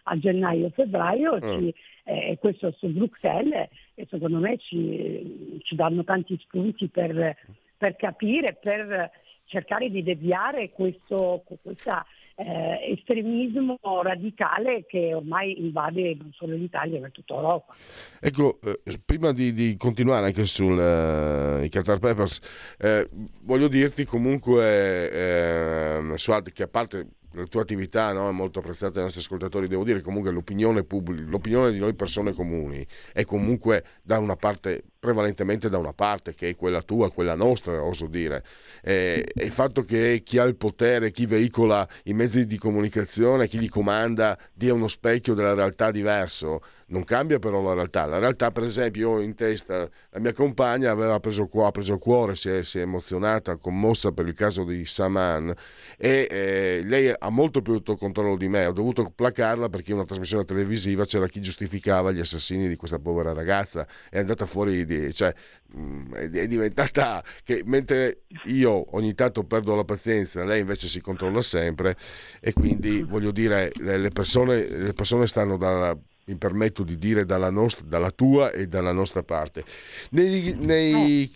[0.04, 1.68] a gennaio-febbraio, mm.
[2.04, 7.36] eh, questo su Bruxelles e secondo me ci, ci danno tanti spunti per,
[7.76, 9.10] per capire, per
[9.46, 12.06] cercare di deviare questo, questa
[12.36, 17.74] eh, estremismo radicale che ormai invade non solo l'Italia ma tutta Europa.
[18.20, 23.08] Ecco, eh, prima di, di, continuare anche sui uh, Qatar Peppers, eh,
[23.42, 28.94] voglio dirti comunque, eh, Suad, che a parte la tua attività no, è molto apprezzata
[28.94, 33.84] dai nostri ascoltatori, devo dire comunque l'opinione, pubblica, l'opinione di noi persone comuni è comunque
[34.02, 38.44] da una parte prevalentemente da una parte, che è quella tua, quella nostra, oso dire.
[38.80, 43.48] E, e, il fatto che chi ha il potere, chi veicola i mezzi di comunicazione,
[43.48, 46.62] chi li comanda, dia uno specchio della realtà diverso,
[46.92, 48.04] non cambia però la realtà.
[48.04, 52.36] La realtà, per esempio, io in testa, la mia compagna aveva preso, ha preso cuore,
[52.36, 55.52] si è, si è, emozionata, commossa per il caso di Saman
[55.96, 58.66] e eh, lei ha molto più autocontrollo di me.
[58.66, 62.98] Ho dovuto placarla perché in una trasmissione televisiva c'era chi giustificava gli assassini di questa
[62.98, 63.86] povera ragazza.
[64.10, 65.32] È andata fuori di, cioè,
[65.74, 71.40] mm, è diventata che mentre io ogni tanto perdo la pazienza, lei invece si controlla
[71.40, 71.96] sempre
[72.40, 77.50] e quindi voglio dire le persone, le persone stanno dalla mi permetto di dire dalla,
[77.50, 79.64] nostra, dalla tua e dalla nostra parte.
[80.10, 81.30] Nei, nei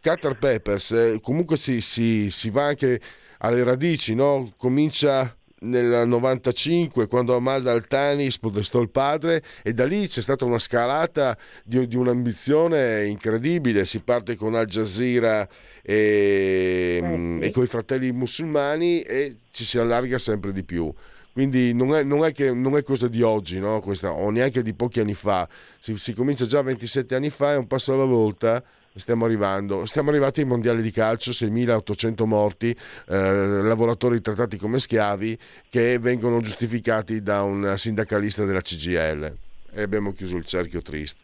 [0.00, 3.00] Qatar Peppers eh, comunque si, si, si, va anche
[3.38, 4.52] alle radici, no?
[4.56, 10.58] comincia nel 95 quando Amal Altani spodestò il padre e da lì c'è stata una
[10.58, 15.46] scalata di, di un'ambizione incredibile, si parte con Al Jazeera
[15.82, 17.46] e, eh, sì.
[17.46, 20.92] e con i fratelli musulmani e ci si allarga sempre di più.
[21.32, 23.80] Quindi non è, non è, che, non è cosa di oggi, no?
[23.80, 25.48] Questa, o neanche di pochi anni fa,
[25.80, 28.62] si, si comincia già 27 anni fa, è un passo alla volta
[28.94, 29.86] stiamo arrivando.
[29.86, 35.38] Stiamo arrivati ai mondiali di calcio, 6.800 morti, eh, lavoratori trattati come schiavi
[35.70, 39.34] che vengono giustificati da un sindacalista della CGL.
[39.72, 41.18] E abbiamo chiuso il cerchio triste.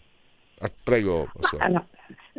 [0.61, 1.31] Ah, prego.
[1.59, 1.85] Ma,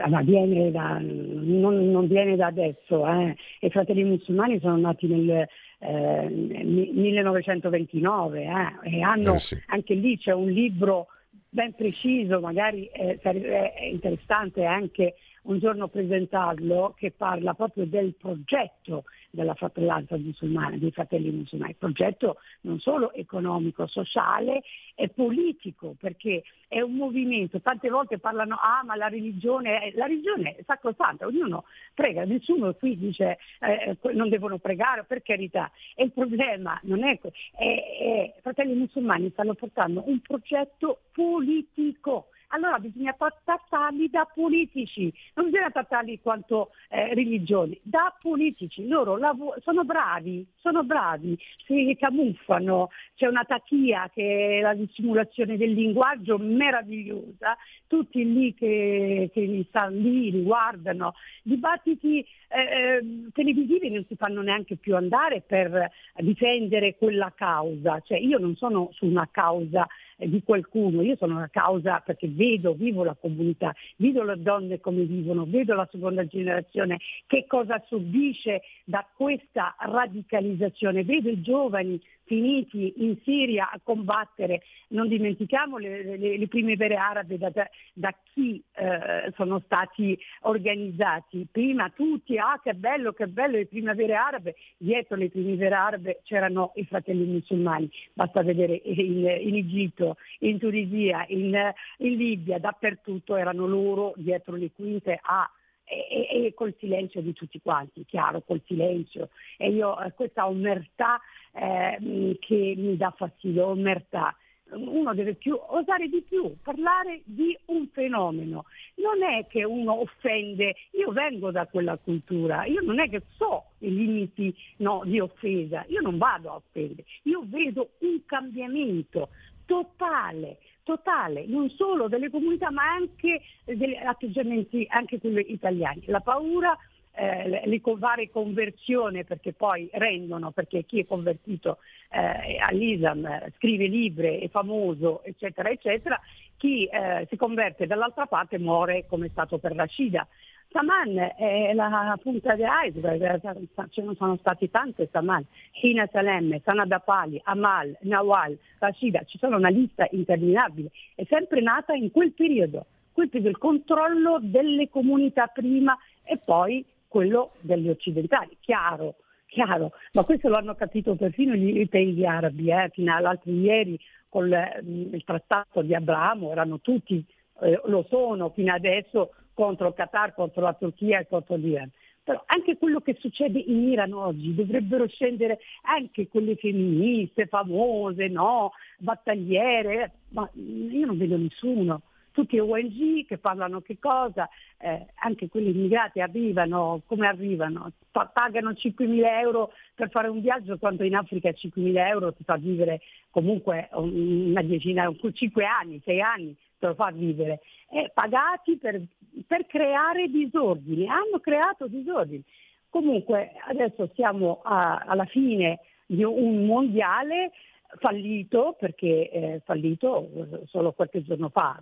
[0.07, 3.07] ma viene da, non, non, viene da adesso.
[3.07, 3.35] Eh.
[3.61, 5.47] I fratelli musulmani sono nati nel
[5.79, 9.57] eh, 1929 eh, e hanno, eh sì.
[9.67, 11.07] anche lì c'è un libro
[11.49, 15.15] ben preciso, magari eh, è interessante anche
[15.49, 22.37] un giorno presentarlo, che parla proprio del progetto della fratellanza musulmana, dei fratelli musulmani, progetto
[22.61, 24.61] non solo economico, sociale
[24.95, 30.55] e politico, perché è un movimento, tante volte parlano, ah ma la religione, la religione
[30.55, 36.11] è sacrosanta, ognuno prega, nessuno qui dice eh, non devono pregare, per carità, e il
[36.11, 37.19] problema non è,
[37.59, 45.69] i fratelli musulmani stanno portando un progetto politico, allora bisogna trattarli da politici, non bisogna
[45.69, 48.87] trattarli quanto eh, religioni, da politici.
[48.87, 55.57] Loro lav- sono bravi, sono bravi, si camuffano, c'è una tatia che è la dissimulazione
[55.57, 63.89] del linguaggio meravigliosa, tutti lì che, che stanno lì, li guardano, dibattiti eh, ehm, televisivi
[63.91, 69.05] non si fanno neanche più andare per difendere quella causa, cioè io non sono su
[69.05, 69.87] una causa
[70.17, 74.79] eh, di qualcuno, io sono una causa perché vedo, vivo la comunità, vedo le donne
[74.79, 82.01] come vivono, vedo la seconda generazione che cosa subisce da questa radicalizzazione, vedo i giovani
[82.29, 87.51] finiti in Siria a combattere, non dimentichiamo le, le, le primavere arabe da,
[87.93, 94.13] da chi eh, sono stati organizzati, prima tutti, ah che bello, che bello le primavere
[94.13, 100.59] arabe, dietro le primavere arabe c'erano i fratelli musulmani, basta vedere in, in Egitto, in
[100.59, 101.57] Tunisia, in,
[101.97, 105.49] in Libia, dappertutto erano loro dietro le quinte a
[105.89, 109.29] e, e, col silenzio di tutti quanti, chiaro, col silenzio.
[109.57, 111.19] E io eh, questa omertà
[111.53, 114.35] eh, che mi dà fastidio, omertà.
[114.71, 118.65] Uno deve più, osare di più, parlare di un fenomeno.
[118.95, 123.71] Non è che uno offende, io vengo da quella cultura, io non è che so
[123.79, 129.29] i limiti no, di offesa, io non vado a offendere, io vedo un cambiamento
[129.65, 130.59] totale,
[130.89, 136.01] totale, non solo delle comunità ma anche degli atteggiamenti, anche quelli italiani.
[136.05, 136.75] La paura
[137.13, 141.77] eh, le varie conversioni perché poi rendono, perché chi è convertito
[142.09, 146.19] eh, all'Islam eh, scrive libri, è famoso, eccetera, eccetera,
[146.57, 150.27] chi eh, si converte dall'altra parte muore come è stato per Rashida.
[150.71, 155.43] Saman è la punta di iceberg, ce ne sono stati tante Saman,
[155.81, 161.93] Hina Salemme, Sanada Pali, Amal, Nawal, Rashida, ci sono una lista interminabile, è sempre nata
[161.93, 168.55] in quel periodo, quel periodo, il controllo delle comunità prima e poi quello degli occidentali,
[168.59, 169.15] chiaro,
[169.47, 173.99] chiaro, ma questo lo hanno capito perfino i paesi arabi, eh, fino all'altro ieri
[174.29, 177.25] con mm, il trattato di Abramo erano tutti,
[177.61, 181.91] eh, lo sono fino adesso contro il Qatar, contro la Turchia e contro l'Iran.
[182.23, 188.71] Però anche quello che succede in Iran oggi dovrebbero scendere anche quelle femministe, famose, no,
[188.99, 192.03] battagliere, ma io non vedo nessuno.
[192.31, 194.47] Tutti ONG che parlano che cosa,
[194.77, 197.91] eh, anche quelli immigrati arrivano, come arrivano?
[198.11, 203.01] pagano 5.000 euro per fare un viaggio quando in Africa 5.000 euro ti fa vivere
[203.29, 207.59] comunque una decina, 5 anni, 6 anni te lo fa vivere,
[207.91, 209.01] eh, pagati per,
[209.45, 212.43] per creare disordini, hanno creato disordini.
[212.89, 217.51] Comunque adesso siamo a, alla fine di un mondiale
[217.97, 220.29] fallito perché è fallito
[220.67, 221.79] solo qualche giorno fa,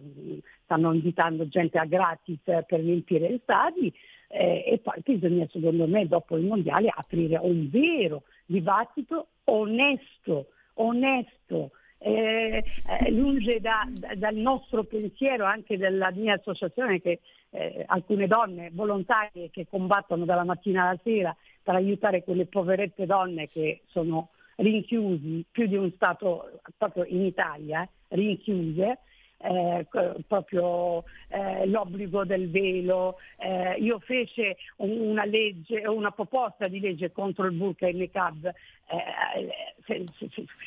[0.64, 3.94] stanno invitando gente a gratis per riempire gli stadi
[4.30, 11.72] eh, e poi bisogna secondo me dopo il mondiale aprire un vero dibattito onesto, onesto
[12.00, 17.20] eh, eh, lunge da, da, dal nostro pensiero, anche della mia associazione, che
[17.50, 23.50] eh, alcune donne volontarie che combattono dalla mattina alla sera per aiutare quelle poverette donne
[23.50, 29.00] che sono rinchiusi, più di un Stato proprio in Italia, rinchiuse,
[29.40, 29.86] eh,
[30.28, 33.18] proprio eh, l'obbligo del velo.
[33.38, 38.46] Eh, io fece una legge, una proposta di legge contro il burqa e il niqab,
[38.48, 40.06] eh,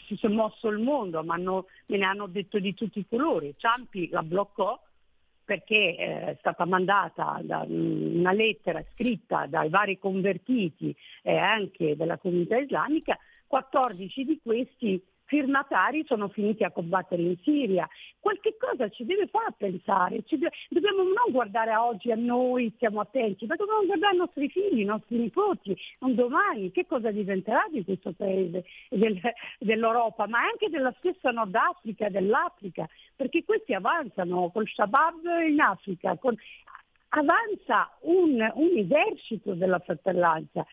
[0.06, 3.54] si, è mosso il mondo, ma hanno, me ne hanno detto di tutti i colori.
[3.56, 4.80] Ciampi la bloccò
[5.44, 12.18] perché eh, è stata mandata da, una lettera scritta dai vari convertiti e anche della
[12.18, 13.18] comunità islamica,
[13.48, 17.88] 14 di questi firmatari sono finiti a combattere in Siria.
[18.18, 23.00] Qualche cosa ci deve far pensare, deve, dobbiamo non guardare a oggi a noi, stiamo
[23.00, 27.64] attenti, ma dobbiamo guardare ai nostri figli, ai nostri nipoti, un domani, che cosa diventerà
[27.70, 29.20] di questo paese, del,
[29.60, 36.16] dell'Europa, ma anche della stessa Nord Africa, dell'Africa, perché questi avanzano col Shabab in Africa,
[36.16, 36.36] con,
[37.10, 40.66] avanza un, un esercito della fratellanza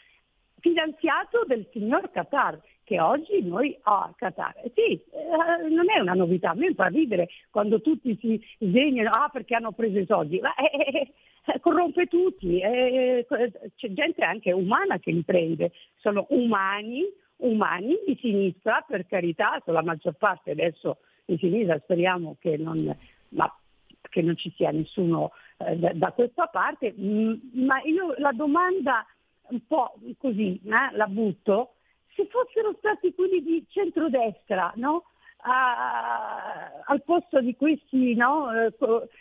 [0.60, 4.54] finanziato del signor Qatar che oggi noi a oh, Qatar.
[4.74, 9.28] Sì, eh, non è una novità, a me fa ridere quando tutti si sdegnano, ah
[9.28, 11.14] perché hanno preso i soldi, ma eh, eh,
[11.44, 17.04] eh corrompe tutti, eh, eh, c'è gente anche umana che li prende, sono umani,
[17.38, 22.96] umani di sinistra, per carità, la maggior parte adesso di sinistra, speriamo che non,
[23.30, 23.54] ma,
[24.00, 27.34] che non ci sia nessuno da, da, questa parte, mm,
[27.66, 29.06] ma io la domanda
[29.50, 31.74] un po' così la butto,
[32.18, 35.03] se fossero stati quelli di centrodestra, no?
[35.41, 38.51] A, al posto di, questi, no?
[38.51, 38.74] Eh,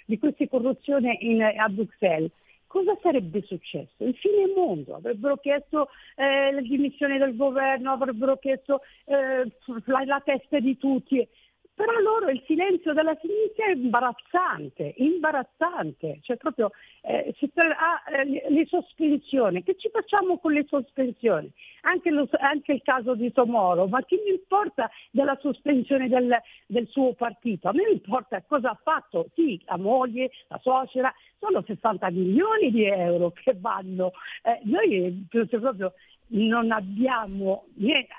[0.07, 2.30] di queste corruzioni in, a Bruxelles,
[2.66, 4.03] cosa sarebbe successo?
[4.03, 9.53] Il fine mondo, avrebbero chiesto eh, la dimissione del governo, avrebbero chiesto eh,
[9.84, 11.28] la, la, testa di tutti.
[11.77, 16.70] Però loro il silenzio della sinistra è imbarazzante, imbarazzante, cioè proprio
[17.03, 21.53] eh, si ah, eh, le sospensioni, che ci facciamo con le sospensioni?
[21.83, 26.89] Anche, lo, anche, il caso di Tomoro, ma chi mi importa della sospensione del, del,
[26.89, 27.68] suo partito?
[27.68, 32.87] A me importa cosa ha fatto, sì, la moglie, la suocera, sono 60 milioni di
[32.87, 34.12] euro che vanno,
[34.43, 35.93] eh, noi proprio
[36.29, 38.14] non abbiamo niente,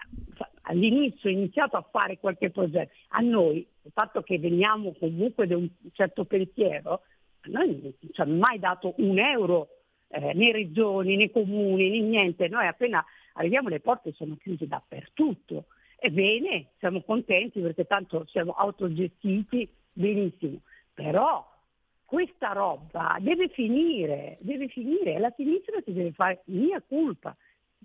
[0.68, 5.68] all'inizio iniziato a fare qualche progetto, a noi il fatto che veniamo comunque da un
[5.94, 7.02] certo pensiero,
[7.42, 9.70] a noi non ci hanno mai dato un euro
[10.10, 13.04] eh, né regioni né comuni né niente, noi appena
[13.34, 15.66] arriviamo le porte sono chiuse dappertutto.
[16.00, 20.62] Ebbene, siamo contenti perché tanto siamo autogestiti benissimo,
[20.94, 21.46] però
[22.06, 27.36] questa roba deve finire, deve finire, la sinistra si deve fare mia colpa,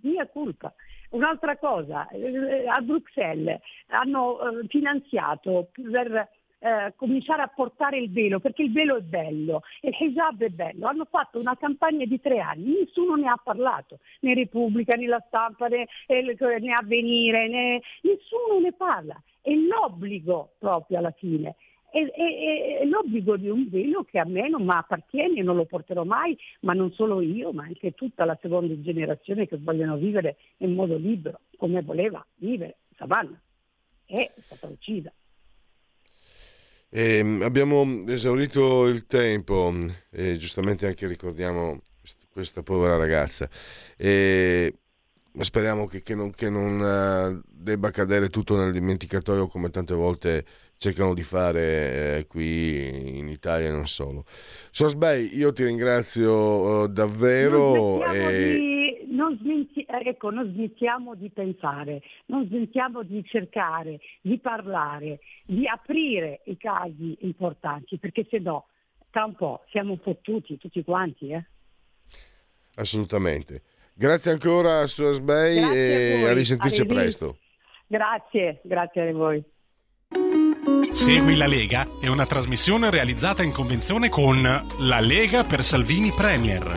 [0.03, 0.73] mia colpa.
[1.11, 6.29] Un'altra cosa, eh, a Bruxelles hanno eh, finanziato per
[6.59, 10.87] eh, cominciare a portare il velo, perché il velo è bello, il hijab è bello.
[10.87, 15.23] Hanno fatto una campagna di tre anni, nessuno ne ha parlato, né Repubblica, né la
[15.27, 19.21] stampa, né, né Avvenire, né, nessuno ne parla.
[19.41, 21.57] È l'obbligo proprio alla fine
[21.93, 25.67] è, è, è, l'obbligo di un velo che a me non mi appartiene, non lo
[25.67, 30.37] porterò mai, ma non solo io, ma anche tutta la seconda generazione che vogliono vivere
[30.59, 33.41] in modo libero, come voleva vivere Savannah.
[34.07, 35.13] È stata uccisa.
[36.89, 39.73] Eh, abbiamo esaurito il tempo
[40.11, 41.81] e giustamente anche ricordiamo
[42.31, 43.49] questa povera ragazza.
[43.97, 44.79] E
[45.41, 50.45] speriamo che, che, non, che non eh, debba cadere tutto nel dimenticatoio come tante volte
[50.83, 54.25] cercano di fare eh, qui in Italia e non solo.
[54.73, 58.05] Sosbei, io ti ringrazio uh, davvero.
[58.13, 58.59] E...
[58.59, 65.21] di, non, smenti, eh, ecco, non smettiamo di pensare, non smettiamo di cercare, di parlare,
[65.45, 68.67] di aprire i casi importanti, perché se no,
[69.11, 71.31] tra un po' siamo fottuti tutti quanti.
[71.31, 71.45] Eh?
[72.75, 73.63] Assolutamente.
[73.95, 77.37] Grazie ancora a Sosbei e a, a risentirci presto.
[77.87, 79.45] Grazie, grazie a voi.
[80.93, 86.75] Segui la Lega è una trasmissione realizzata in convenzione con La Lega per Salvini Premier.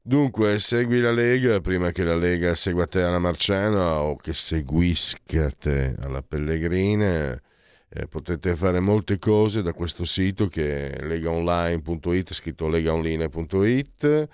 [0.00, 5.50] Dunque, segui la Lega prima che la Lega segua te alla Marciana o che seguisca
[5.50, 7.38] te alla Pellegrina.
[7.94, 14.28] Eh, potete fare molte cose da questo sito che è legaonline.it, scritto legaonline.it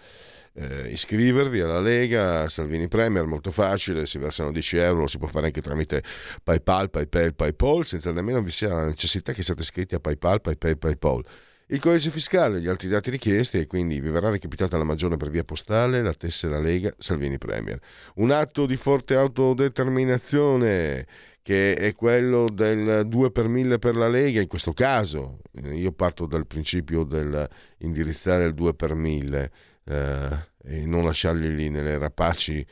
[0.58, 5.46] eh, iscrivervi alla Lega, Salvini Premier, molto facile, si versano 10 euro, si può fare
[5.46, 6.02] anche tramite
[6.42, 10.76] PayPal, PayPal, PayPal, senza nemmeno vi sia la necessità che siate iscritti a PayPal, PayPal,
[10.76, 11.24] PayPal.
[11.70, 15.28] Il codice fiscale, gli altri dati richiesti e quindi vi verrà recapitata la maggiore per
[15.28, 17.78] via postale la tessera Lega Salvini Premier.
[18.14, 21.06] Un atto di forte autodeterminazione
[21.42, 26.26] che è quello del 2 per 1000 per la Lega, in questo caso io parto
[26.26, 27.48] dal principio del
[27.78, 29.50] indirizzare il 2 per 1000
[29.88, 32.64] eh, e non lasciarli lì nelle rapaci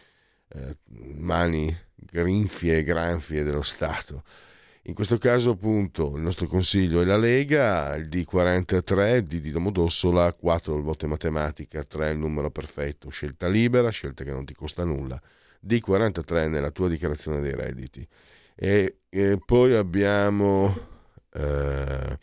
[0.48, 0.76] eh,
[1.14, 4.22] mani grinfie e granfie dello Stato.
[4.88, 10.32] In questo caso, appunto, il nostro consiglio è la Lega, il D43 di di Domodossola,
[10.32, 14.54] 4 il voto in matematica, 3 il numero perfetto, scelta libera, scelta che non ti
[14.54, 15.20] costa nulla,
[15.66, 18.06] D43 nella tua dichiarazione dei redditi.
[18.54, 20.72] E, e poi abbiamo
[21.32, 22.18] eh,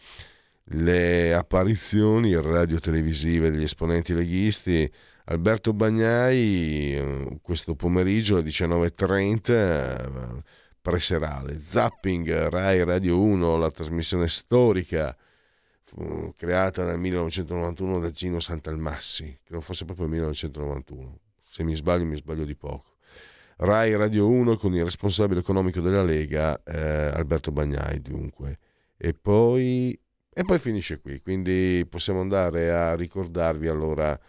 [0.63, 4.89] le apparizioni radio-televisive degli esponenti leghisti.
[5.25, 10.43] Alberto Bagnai eh, questo pomeriggio alle 19.30 eh,
[10.81, 11.59] preserale.
[11.59, 15.15] Zapping Rai Radio 1, la trasmissione storica
[16.35, 21.19] creata nel 1991 da Gino Santalmassi, credo fosse proprio il 1991.
[21.43, 22.95] Se mi sbaglio mi sbaglio di poco.
[23.57, 28.57] Rai Radio 1 con il responsabile economico della Lega, eh, Alberto Bagnai dunque.
[28.97, 29.97] E poi
[30.35, 34.19] e poi finisce qui, quindi possiamo andare a ricordarvi allora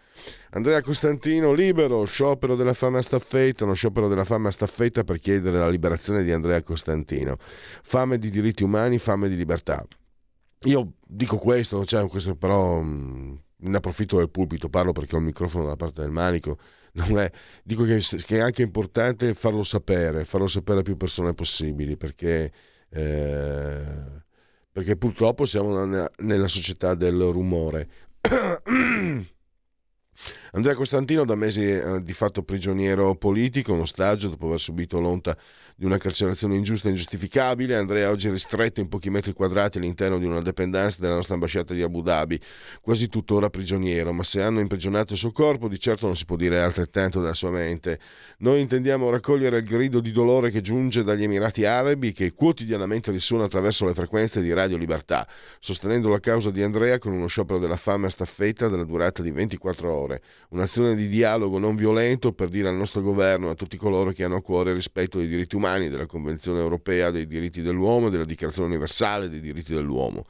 [0.51, 5.19] Andrea Costantino libero, sciopero della fame a staffetta, uno sciopero della fame a staffetta per
[5.19, 7.37] chiedere la liberazione di Andrea Costantino.
[7.81, 9.85] Fame di diritti umani, fame di libertà.
[10.65, 15.19] Io dico questo, cioè, questo però mh, mm, ne approfitto del pulpito, parlo perché ho
[15.19, 16.57] il microfono dalla parte del manico.
[16.93, 17.31] È,
[17.61, 22.51] dico che, che, è anche importante farlo sapere, farlo sapere a più persone possibili perché...
[22.89, 24.23] Eh,
[24.75, 25.85] perché purtroppo siamo
[26.17, 27.87] nella società del rumore.
[30.55, 35.35] Andrea Costantino da mesi è di fatto prigioniero politico, un ostaggio dopo aver subito l'onta
[35.75, 37.75] di una carcerazione ingiusta e ingiustificabile.
[37.75, 41.73] Andrea oggi è ristretto in pochi metri quadrati all'interno di una dependance della nostra ambasciata
[41.73, 42.39] di Abu Dhabi,
[42.79, 46.37] quasi tuttora prigioniero, ma se hanno imprigionato il suo corpo di certo non si può
[46.37, 47.99] dire altrettanto della sua mente.
[48.37, 53.43] Noi intendiamo raccogliere il grido di dolore che giunge dagli Emirati Arabi che quotidianamente risuona
[53.43, 55.27] attraverso le frequenze di Radio Libertà,
[55.59, 59.31] sostenendo la causa di Andrea con uno sciopero della fame a staffetta della durata di
[59.31, 63.77] 24 ore, un'azione di dialogo non violento per dire al nostro governo e a tutti
[63.77, 67.61] coloro che hanno a cuore il rispetto dei diritti umani della Convenzione europea dei diritti
[67.61, 70.23] dell'uomo e della Dichiarazione universale dei diritti dell'uomo,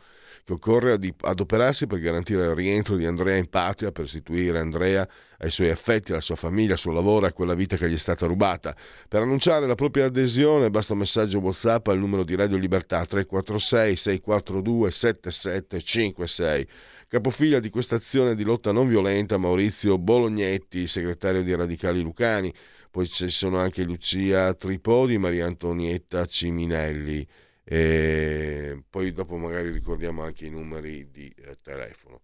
[0.44, 5.08] che occorre adoperarsi per garantire il rientro di Andrea in patria, per restituire Andrea
[5.40, 7.96] ai suoi affetti, alla sua famiglia, al suo lavoro e a quella vita che gli
[7.96, 8.76] è stata rubata.
[9.08, 13.96] Per annunciare la propria adesione basta un messaggio WhatsApp al numero di Radio Libertà 346
[13.96, 16.68] 642 7756.
[17.16, 22.54] Capofiglia di questa azione di lotta non violenta Maurizio Bolognetti, segretario di Radicali Lucani,
[22.92, 27.26] poi ci sono anche Lucia Tripodi, Maria Antonietta Ciminelli,
[27.64, 32.20] e poi dopo magari ricordiamo anche i numeri di eh, telefono.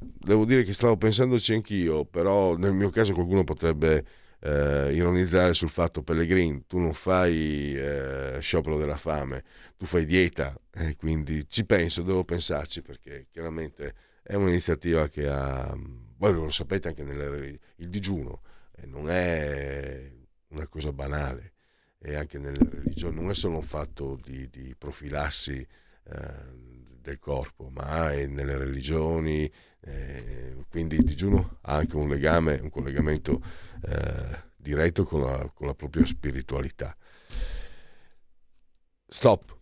[0.00, 4.02] Devo dire che stavo pensandoci anch'io, però nel mio caso qualcuno potrebbe
[4.40, 9.44] eh, ironizzare sul fatto Pellegrin, tu non fai eh, sciopero della fame,
[9.76, 15.76] tu fai dieta e quindi ci penso, devo pensarci perché chiaramente è un'iniziativa che ha,
[16.16, 18.42] voi lo sapete anche nel il digiuno,
[18.86, 20.10] non è
[20.48, 21.52] una cosa banale
[21.98, 25.66] e anche nelle religioni non è solo un fatto di, di profilassi
[26.04, 26.69] eh,
[27.00, 29.50] del corpo, ma è nelle religioni,
[29.82, 33.42] eh, quindi il digiuno ha anche un legame, un collegamento
[33.82, 36.96] eh, diretto con la, con la propria spiritualità.
[39.08, 39.58] Stop.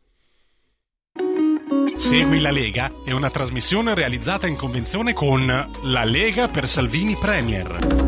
[1.96, 5.46] Segui la Lega è una trasmissione realizzata in convenzione con
[5.82, 8.07] La Lega per Salvini Premier.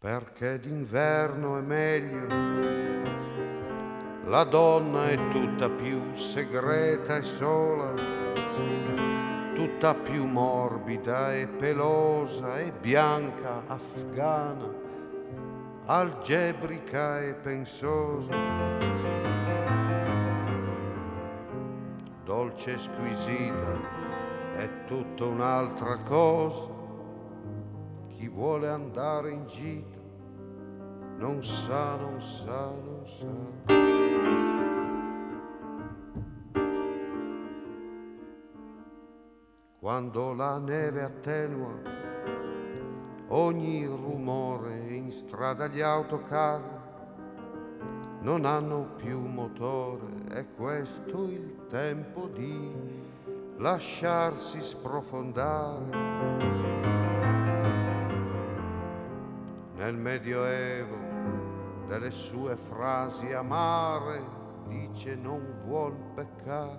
[0.00, 2.26] Perché d'inverno è meglio.
[4.24, 7.92] La donna è tutta più segreta e sola,
[9.54, 14.72] tutta più morbida e pelosa e bianca, afghana,
[15.84, 18.34] algebrica e pensosa.
[22.24, 23.98] Dolce e squisita
[24.56, 26.79] è tutta un'altra cosa
[28.40, 29.98] vuole andare in gita
[31.18, 33.26] non sa, non sa, non sa.
[39.78, 41.74] Quando la neve attenua
[43.28, 46.62] ogni rumore in strada gli autocar
[48.20, 52.72] non hanno più motore, è questo il tempo di
[53.58, 56.69] lasciarsi sprofondare
[59.90, 60.98] nel Medioevo
[61.88, 64.24] delle sue frasi amare
[64.68, 66.78] dice non vuol peccare,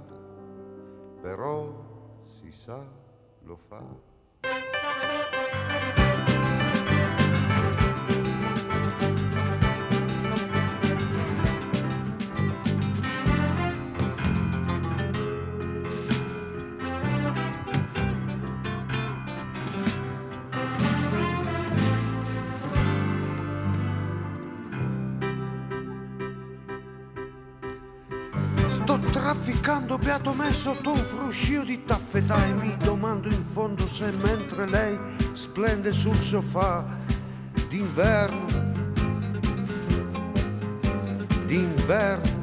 [1.22, 2.82] però si sa
[3.42, 3.84] lo fa.
[29.98, 34.98] Beato me sotto un fruscio di taffetà e mi domando in fondo se mentre lei
[35.34, 36.86] splende sul sofà
[37.68, 38.46] d'inverno,
[41.46, 42.40] d'inverno,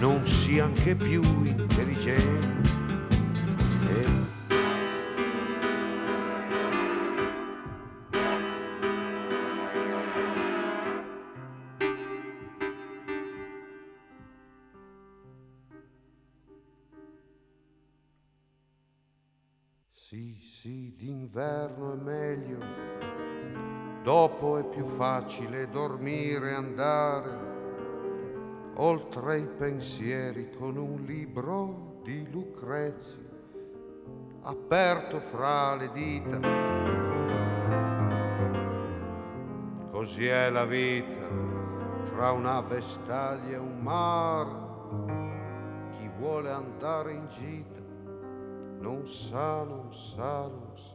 [0.00, 2.47] non sia anche più intelligente.
[20.96, 22.58] D'inverno è meglio,
[24.02, 27.46] dopo è più facile dormire e andare
[28.74, 33.26] oltre i pensieri con un libro di Lucrezia
[34.42, 36.40] aperto fra le dita.
[39.90, 41.26] Così è la vita
[42.04, 44.66] tra una vestaglia e un mare.
[45.98, 47.77] Chi vuole andare in gita
[48.80, 50.87] non sa, non sa, non sa.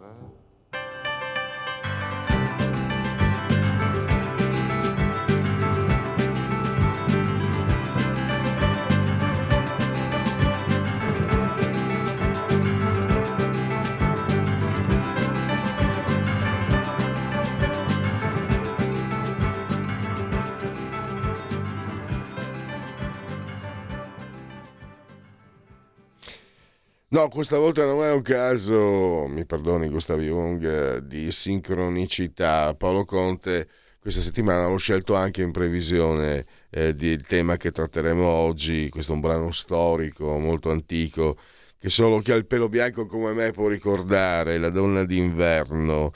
[27.13, 32.73] No, questa volta non è un caso, mi perdoni Gustav Jung, di sincronicità.
[32.73, 33.67] Paolo Conte
[33.99, 38.89] questa settimana l'ho scelto anche in previsione eh, del tema che tratteremo oggi.
[38.89, 41.37] Questo è un brano storico molto antico
[41.77, 46.11] che solo chi ha il pelo bianco come me può ricordare, La donna d'inverno.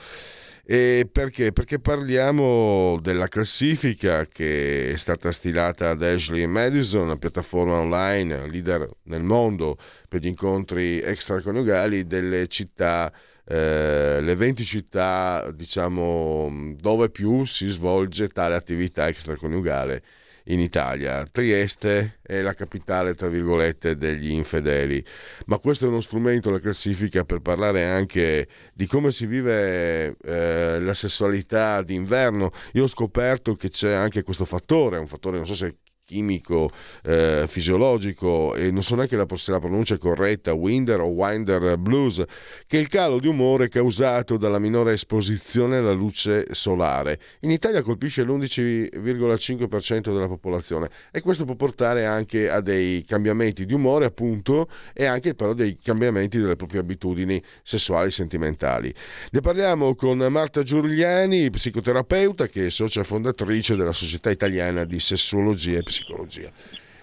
[0.69, 1.53] E perché?
[1.53, 8.85] Perché parliamo della classifica che è stata stilata da Ashley Madison, una piattaforma online leader
[9.03, 9.77] nel mondo
[10.09, 13.09] per gli incontri extraconiugali delle città,
[13.45, 20.03] eh, le 20 città diciamo dove più si svolge tale attività extraconiugale
[20.47, 21.25] in Italia.
[21.29, 25.03] Trieste è la capitale, tra virgolette, degli infedeli.
[25.45, 30.79] Ma questo è uno strumento, la classifica, per parlare anche di come si vive eh,
[30.79, 32.51] la sessualità d'inverno.
[32.73, 35.75] Io ho scoperto che c'è anche questo fattore, un fattore, non so se
[36.07, 36.71] chimico,
[37.03, 41.77] eh, fisiologico e non so neanche la, se la pronuncia è corretta, Winder o Winder
[41.77, 42.23] Blues,
[42.65, 47.19] che è il calo di umore causato dalla minore esposizione alla luce solare.
[47.41, 53.73] In Italia colpisce l'11,5% della popolazione e questo può portare anche a dei cambiamenti di
[53.73, 58.93] umore appunto e anche però dei cambiamenti delle proprie abitudini sessuali e sentimentali.
[59.31, 65.79] Ne parliamo con Marta Giuliani, psicoterapeuta che è socia fondatrice della Società Italiana di Sessuologia
[65.79, 65.95] e Psicologia.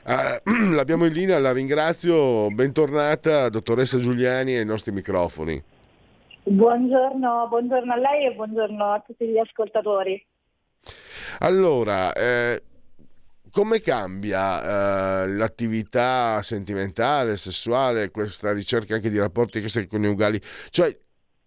[0.05, 0.39] Uh,
[0.75, 5.63] l'abbiamo in linea, la ringrazio, bentornata dottoressa Giuliani ai nostri microfoni.
[6.43, 10.23] Buongiorno, buongiorno a lei e buongiorno a tutti gli ascoltatori.
[11.39, 12.63] Allora, eh,
[13.51, 20.39] come cambia eh, l'attività sentimentale, sessuale, questa ricerca anche di rapporti coniugali?
[20.69, 20.95] Cioè,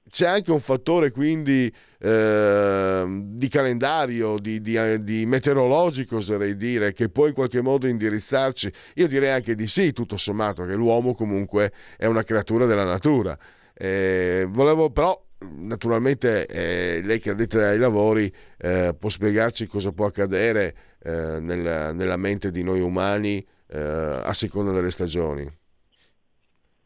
[0.10, 7.10] c'è anche un fattore quindi eh, di calendario, di, di, di, meteorologico oserei dire, che
[7.10, 8.72] può in qualche modo indirizzarci.
[8.96, 13.38] Io direi anche di sì, tutto sommato, che l'uomo comunque è una creatura della natura.
[13.74, 19.92] Eh, volevo però, naturalmente, eh, lei che è addetta ai lavori eh, può spiegarci cosa
[19.92, 25.48] può accadere eh, nella, nella, mente di noi umani eh, a seconda delle stagioni.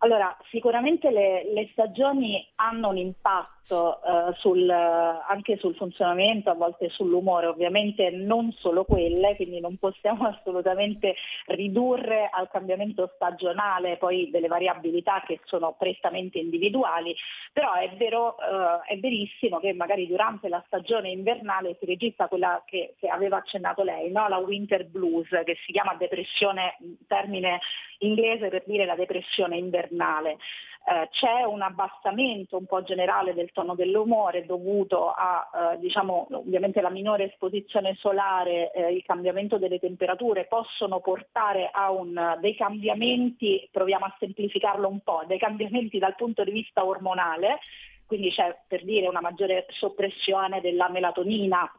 [0.03, 6.89] Allora, sicuramente le, le, stagioni hanno un impatto eh, sul, anche sul funzionamento, a volte
[6.89, 11.15] sull'umore, ovviamente non solo quelle, quindi non possiamo assolutamente
[11.47, 17.15] ridurre al cambiamento stagionale poi delle variabilità che sono prettamente individuali,
[17.53, 22.61] però è, vero, eh, è verissimo che magari durante la stagione invernale si registra quella
[22.65, 24.27] che, che aveva accennato lei, no?
[24.27, 27.59] la winter blues, che si chiama depressione, termine
[27.99, 30.37] inglese per dire la depressione invernale.
[30.83, 36.81] Eh, c'è un abbassamento un po' generale del tono dell'umore dovuto a eh, diciamo, ovviamente
[36.81, 43.69] la minore esposizione solare, eh, il cambiamento delle temperature possono portare a un, dei cambiamenti,
[43.71, 47.59] proviamo a semplificarlo un po', dei cambiamenti dal punto di vista ormonale,
[48.07, 51.71] quindi c'è per dire una maggiore soppressione della melatonina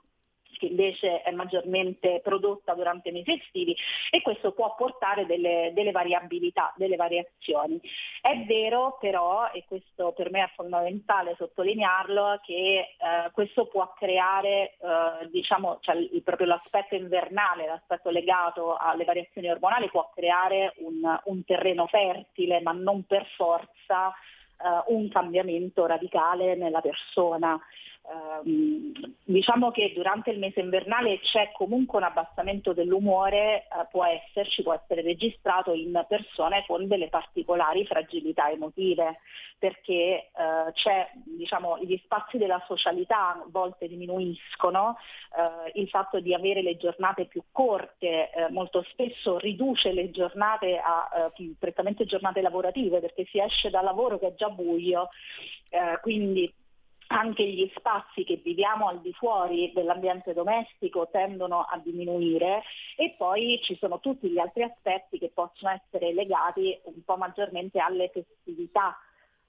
[0.63, 3.77] che invece è maggiormente prodotta durante i mesi estivi
[4.11, 7.81] e questo può portare delle, delle variabilità, delle variazioni.
[8.21, 14.77] È vero però, e questo per me è fondamentale sottolinearlo, che eh, questo può creare
[14.79, 21.21] eh, diciamo, cioè, il, proprio l'aspetto invernale, l'aspetto legato alle variazioni ormonali può creare un,
[21.25, 24.15] un terreno fertile, ma non per forza
[24.63, 27.61] uh, un cambiamento radicale nella persona.
[28.05, 28.93] Uh,
[29.23, 34.75] diciamo che durante il mese invernale c'è comunque un abbassamento dell'umore, uh, può esserci, può
[34.75, 39.21] essere registrato in persone con delle particolari fragilità emotive,
[39.57, 40.73] perché uh,
[41.25, 44.97] diciamo, gli spazi della socialità a volte diminuiscono,
[45.37, 50.79] eh, il fatto di avere le giornate più corte eh, molto spesso riduce le giornate
[50.79, 55.09] a prettamente giornate lavorative, perché si esce dal lavoro che è già buio,
[56.01, 56.53] quindi
[57.13, 62.63] anche gli spazi che viviamo al di fuori dell'ambiente domestico tendono a diminuire
[62.97, 67.79] e poi ci sono tutti gli altri aspetti che possono essere legati un po' maggiormente
[67.79, 68.97] alle festività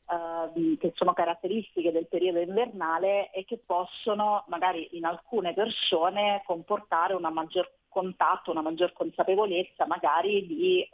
[0.09, 7.13] eh, che sono caratteristiche del periodo invernale e che possono magari in alcune persone comportare
[7.13, 10.89] una maggior contatto, una maggior consapevolezza magari di eh,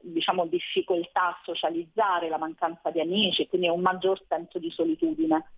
[0.00, 5.50] diciamo, difficoltà a socializzare, la mancanza di amici, quindi un maggior senso di solitudine.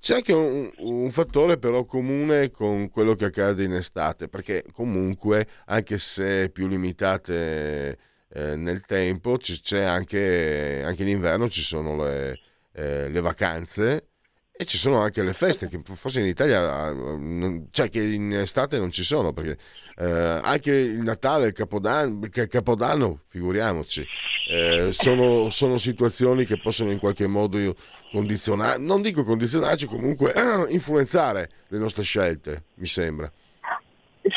[0.00, 5.46] C'è anche un, un, fattore però comune con quello che accade in estate, perché comunque
[5.66, 7.98] anche se più limitate
[8.30, 12.38] eh, nel tempo, c'è anche, anche in inverno ci sono le,
[12.72, 14.07] eh, le vacanze
[14.60, 16.92] e ci sono anche le feste che forse in Italia,
[17.70, 19.56] cioè che in estate non ci sono, perché
[19.96, 24.04] eh, anche il Natale, il Capodanno, il Capodanno figuriamoci,
[24.50, 27.76] eh, sono, sono, situazioni che possono in qualche modo
[28.10, 33.30] condizionare, non dico condizionarci, comunque eh, influenzare le nostre scelte, mi sembra.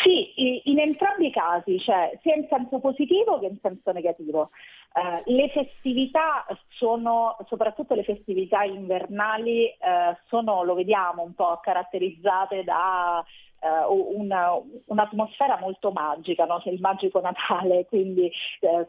[0.04, 4.52] Sì, in entrambi i casi, cioè sia in senso positivo che in senso negativo.
[4.94, 12.66] Uh, le festività sono, soprattutto le festività invernali, uh, sono, lo vediamo un po' caratterizzate
[12.66, 13.24] da
[13.62, 14.52] uh, una,
[14.86, 16.62] un'atmosfera molto magica, no?
[16.66, 18.32] il magico Natale, quindi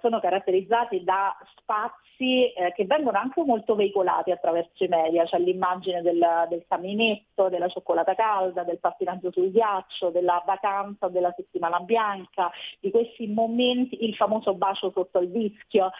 [0.01, 6.25] sono caratterizzati da spazi che vengono anche molto veicolati attraverso i media, cioè l'immagine del,
[6.49, 12.51] del caminetto, della cioccolata calda, del pattinaggio sul ghiaccio, della vacanza, della settimana bianca,
[12.81, 15.91] di questi momenti, il famoso bacio sotto il vischio,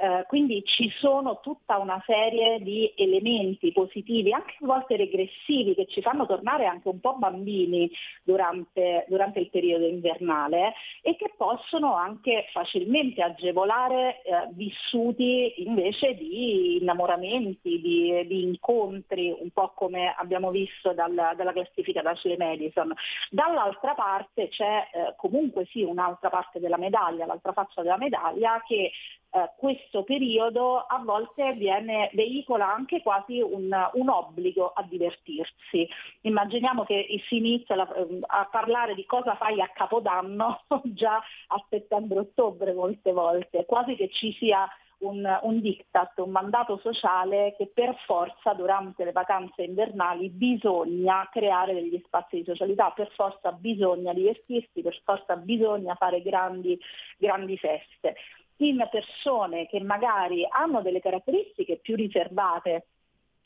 [0.00, 5.86] eh, quindi ci sono tutta una serie di elementi positivi, anche a volte regressivi, che
[5.86, 7.90] ci fanno tornare anche un po' bambini
[8.22, 10.72] durante, durante il periodo invernale
[11.02, 19.50] e che possono anche facilmente agevolare eh, vissuti invece di innamoramenti, di, di, incontri, un
[19.50, 22.92] po' come abbiamo visto dal, dalla classifica da Ashley Madison.
[23.30, 28.92] Dall'altra parte c'è eh, comunque sì un'altra parte della medaglia, l'altra faccia della medaglia che
[29.32, 35.88] eh, questo periodo a volte viene, veicola anche quasi un, un, obbligo a divertirsi.
[36.22, 41.64] Immaginiamo che si inizia la, ehm, a parlare di cosa fai a Capodanno già a
[41.68, 44.68] settembre-ottobre molte volte, quasi che ci sia
[44.98, 51.72] un, un, diktat, un mandato sociale che per forza durante le vacanze invernali bisogna creare
[51.72, 56.78] degli spazi di socialità, per forza bisogna divertirsi, per forza bisogna fare grandi,
[57.16, 58.16] grandi feste
[58.60, 62.86] in persone che magari hanno delle caratteristiche più riservate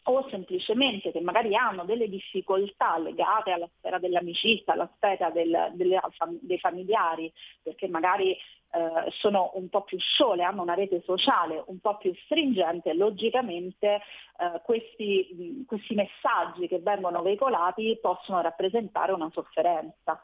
[0.07, 6.01] o semplicemente che magari hanno delle difficoltà legate alla sfera dell'amicizia, alla sfera del, delle,
[6.41, 11.79] dei familiari, perché magari eh, sono un po' più sole, hanno una rete sociale un
[11.79, 14.03] po' più stringente, logicamente
[14.39, 20.21] eh, questi, questi messaggi che vengono veicolati possono rappresentare una sofferenza.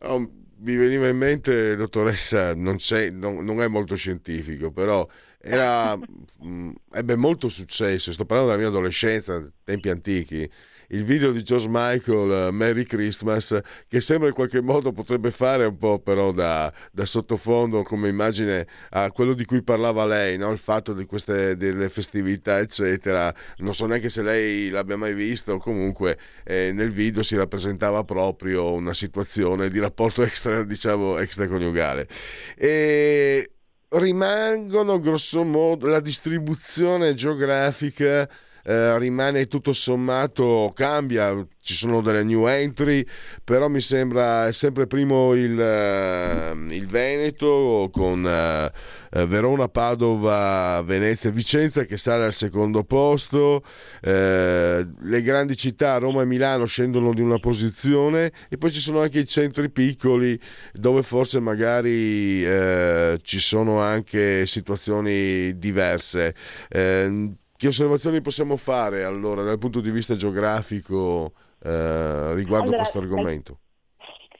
[0.00, 0.18] Oh,
[0.58, 2.76] mi veniva in mente, dottoressa, non,
[3.12, 5.06] non, non è molto scientifico, però
[5.38, 5.96] era,
[6.40, 10.48] mh, ebbe molto successo, sto parlando della mia adolescenza, tempi antichi,
[10.94, 15.64] il video di George Michael, uh, Merry Christmas, che sembra in qualche modo potrebbe fare
[15.64, 20.52] un po' però da, da sottofondo come immagine a quello di cui parlava lei, no?
[20.52, 23.34] il fatto di queste delle festività, eccetera.
[23.58, 28.72] Non so neanche se lei l'abbia mai visto, comunque eh, nel video si rappresentava proprio
[28.72, 32.06] una situazione di rapporto extra, diciamo, extraconiugale.
[32.56, 33.50] E
[33.88, 38.28] rimangono grosso modo la distribuzione geografica
[38.64, 43.06] eh, rimane tutto sommato, cambia, ci sono delle new entry,
[43.42, 48.72] però mi sembra sempre primo il, eh, il Veneto con eh,
[49.10, 53.62] eh, Verona, Padova, Venezia e Vicenza che sale al secondo posto,
[54.02, 59.00] eh, le grandi città Roma e Milano scendono di una posizione e poi ci sono
[59.00, 60.38] anche i centri piccoli
[60.72, 66.34] dove forse magari eh, ci sono anche situazioni diverse.
[67.64, 73.58] Che osservazioni possiamo fare allora dal punto di vista geografico eh, riguardo allora, questo argomento?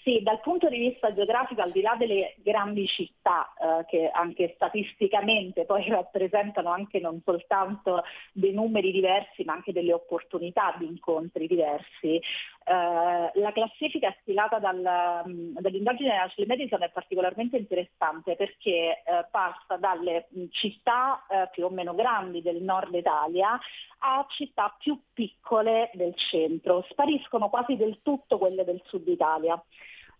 [0.02, 4.52] Sì, dal punto di vista geografico, al di là delle grandi città eh, che anche
[4.56, 11.46] statisticamente poi rappresentano anche non soltanto dei numeri diversi ma anche delle opportunità di incontri
[11.46, 12.20] diversi,
[12.64, 19.26] eh, la classifica stilata dal, mm, dall'indagine della Ashley Madison è particolarmente interessante perché eh,
[19.30, 23.58] passa dalle mm, città eh, più o meno grandi del nord Italia
[23.98, 29.62] a città più piccole del centro, spariscono quasi del tutto quelle del sud Italia.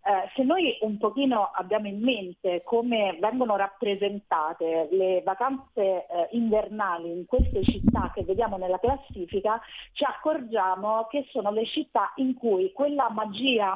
[0.07, 7.11] Eh, se noi un pochino abbiamo in mente come vengono rappresentate le vacanze eh, invernali
[7.11, 9.59] in queste città che vediamo nella classifica,
[9.92, 13.74] ci accorgiamo che sono le città in cui quella magia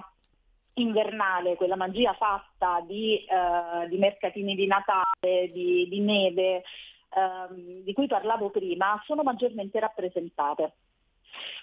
[0.74, 6.62] invernale, quella magia fatta di, eh, di mercatini di Natale, di, di neve,
[7.09, 10.72] ehm, di cui parlavo prima, sono maggiormente rappresentate.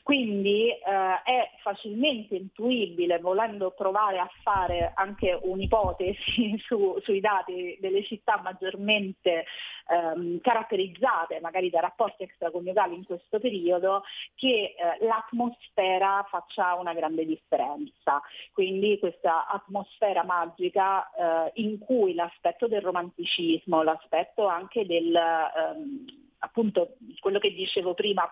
[0.06, 0.80] Quindi eh,
[1.24, 9.46] è facilmente intuibile, volendo provare a fare anche un'ipotesi su, sui dati delle città maggiormente
[9.88, 14.04] ehm, caratterizzate magari da rapporti extraconiugali in questo periodo,
[14.36, 18.22] che eh, l'atmosfera faccia una grande differenza.
[18.54, 25.16] Quindi questa atmosfera magica eh, in cui l'aspetto del romanticismo, l'aspetto anche del...
[25.16, 28.24] Ehm, appunto quello che dicevo prima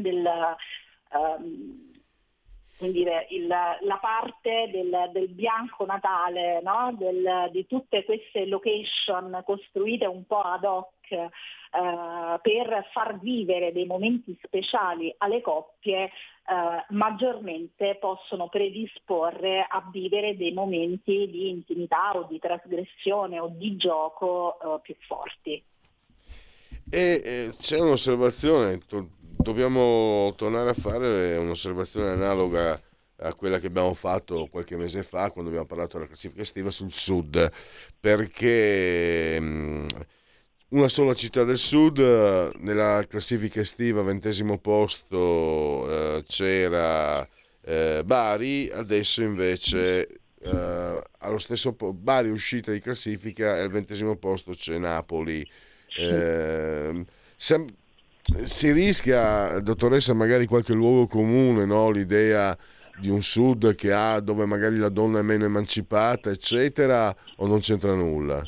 [0.00, 0.28] del,
[1.12, 1.90] um,
[2.88, 6.94] dire, il, la parte del, del bianco natale, no?
[6.96, 11.28] del, di tutte queste location costruite un po' ad hoc eh,
[12.40, 16.10] per far vivere dei momenti speciali alle coppie, eh,
[16.90, 24.58] maggiormente possono predisporre a vivere dei momenti di intimità o di trasgressione o di gioco
[24.58, 25.62] eh, più forti.
[26.92, 28.80] E eh, c'è un'osservazione,
[29.40, 32.80] dobbiamo tornare a fare un'osservazione analoga
[33.22, 36.92] a quella che abbiamo fatto qualche mese fa quando abbiamo parlato della classifica estiva sul
[36.92, 37.50] sud,
[37.98, 39.88] perché mm,
[40.70, 41.98] una sola città del sud
[42.58, 47.28] nella classifica estiva, ventesimo posto, eh, c'era
[47.62, 50.08] eh, Bari, adesso invece
[50.42, 55.46] eh, allo stesso po- Bari uscita di classifica e al ventesimo posto c'è Napoli.
[55.92, 57.04] Eh,
[57.36, 57.66] sem-
[58.44, 61.90] si rischia, dottoressa, magari qualche luogo comune, no?
[61.90, 62.56] l'idea
[62.98, 67.60] di un sud che ha dove magari la donna è meno emancipata, eccetera, o non
[67.60, 68.42] c'entra nulla?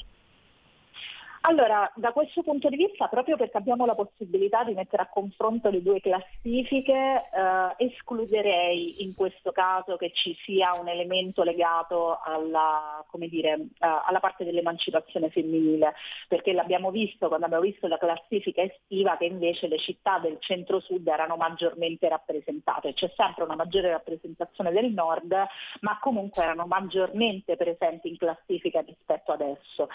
[1.44, 5.70] Allora, da questo punto di vista, proprio perché abbiamo la possibilità di mettere a confronto
[5.70, 13.04] le due classifiche, eh, escluderei in questo caso che ci sia un elemento legato alla,
[13.26, 15.94] dire, eh, alla parte dell'emancipazione femminile,
[16.28, 21.04] perché l'abbiamo visto quando abbiamo visto la classifica estiva che invece le città del centro-sud
[21.08, 22.94] erano maggiormente rappresentate.
[22.94, 25.34] C'è sempre una maggiore rappresentazione del nord,
[25.80, 29.88] ma comunque erano maggiormente presenti in classifica rispetto adesso.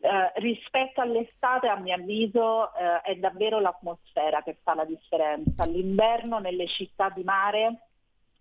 [0.00, 5.64] Eh, rispetto rispetto all'estate, a mio avviso, eh, è davvero l'atmosfera che fa la differenza.
[5.64, 7.88] L'inverno nelle città di mare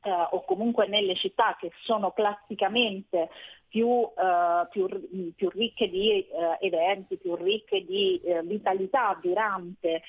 [0.02, 3.30] eh, o comunque nelle città che sono classicamente
[3.70, 4.88] più, uh, più,
[5.36, 10.02] più, ricche di uh, eventi, più ricche di uh, vitalità durante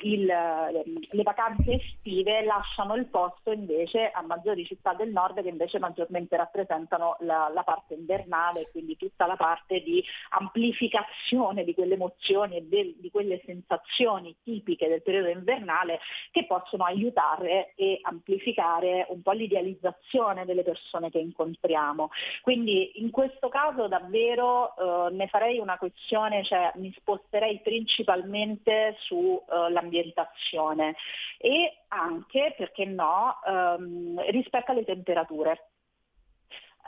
[0.00, 5.78] il, le vacanze estive, lasciano il posto invece a maggiori città del nord che invece
[5.78, 12.56] maggiormente rappresentano la, la parte invernale, quindi tutta la parte di amplificazione di quelle emozioni
[12.56, 15.98] e del, di quelle sensazioni tipiche del periodo invernale
[16.30, 22.08] che possono aiutare e amplificare un po' l'idealizzazione delle persone che incontriamo.
[22.40, 28.96] Quindi quindi in questo caso davvero eh, ne farei una questione, cioè mi sposterei principalmente
[29.00, 30.96] sull'ambientazione
[31.36, 35.72] eh, e anche, perché no, ehm, rispetto alle temperature.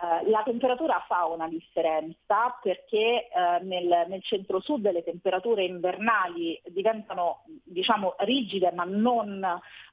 [0.00, 7.42] Uh, la temperatura fa una differenza perché uh, nel, nel centro-sud le temperature invernali diventano
[7.64, 9.44] diciamo rigide ma non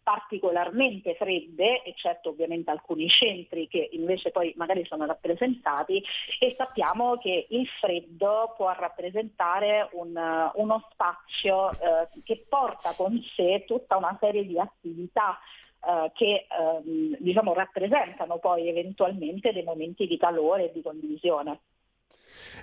[0.03, 6.03] particolarmente fredde, eccetto ovviamente alcuni centri che invece poi magari sono rappresentati
[6.39, 10.16] e sappiamo che il freddo può rappresentare un,
[10.53, 15.39] uno spazio uh, che porta con sé tutta una serie di attività
[15.86, 21.60] eh, che ehm, diciamo, rappresentano poi eventualmente dei momenti di calore e di condivisione.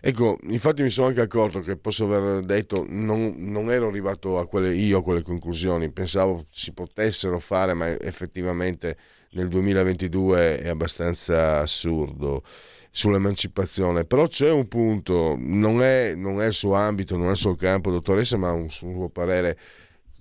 [0.00, 4.46] Ecco, infatti mi sono anche accorto che posso aver detto, non, non ero arrivato a
[4.46, 8.96] quelle, io a quelle conclusioni, pensavo si potessero fare, ma effettivamente
[9.30, 12.42] nel 2022 è abbastanza assurdo
[12.90, 17.36] sull'emancipazione, però c'è un punto, non è, non è il suo ambito, non è il
[17.36, 19.56] suo campo, dottoressa, ma un suo parere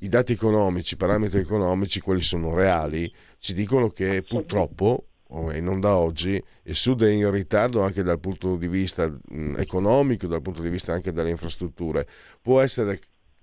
[0.04, 5.06] i dati economici, i parametri economici, quelli sono reali, ci dicono che purtroppo,
[5.52, 9.12] e non da oggi, il Sud è in ritardo anche dal punto di vista
[9.58, 12.08] economico, dal punto di vista anche delle infrastrutture.
[12.41, 12.99] Può essere,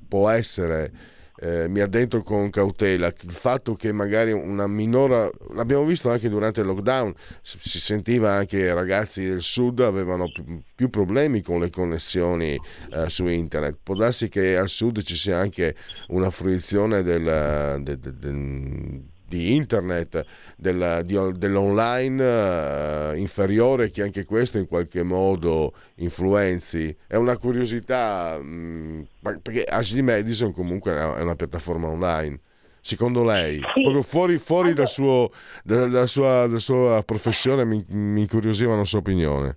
[0.06, 0.92] può essere
[1.40, 3.06] eh, mi addentro con cautela.
[3.06, 7.12] Il fatto che magari una minore l'abbiamo visto anche durante il lockdown
[7.42, 12.58] si sentiva anche i ragazzi del sud avevano più, più problemi con le connessioni
[12.92, 13.78] eh, su internet.
[13.82, 15.74] Può darsi che al sud ci sia anche
[16.08, 20.24] una fruizione del, del, del, del di internet,
[20.56, 26.96] della, di, dell'online uh, inferiore che anche questo in qualche modo influenzi.
[27.06, 32.40] È una curiosità, mh, mm, perché Ashley Madison comunque è una, è una piattaforma online.
[32.80, 33.82] Secondo lei, sì.
[33.82, 35.30] proprio fuori, fuori dal suo,
[35.62, 39.56] dalla, sua, dalla sua professione, mi, mi incuriosiva la sua opinione.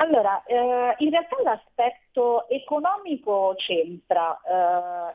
[0.00, 2.07] Allora, eh, in realtà l'aspetto
[2.48, 4.38] economico c'entra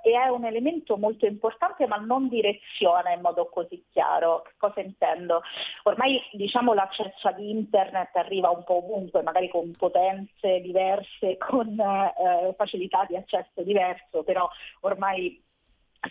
[0.02, 4.44] eh, e è un elemento molto importante ma non direziona in modo così chiaro.
[4.58, 5.42] Cosa intendo?
[5.84, 12.54] Ormai diciamo, l'accesso ad internet arriva un po' ovunque, magari con potenze diverse, con eh,
[12.56, 14.48] facilità di accesso diverso, però
[14.82, 15.42] ormai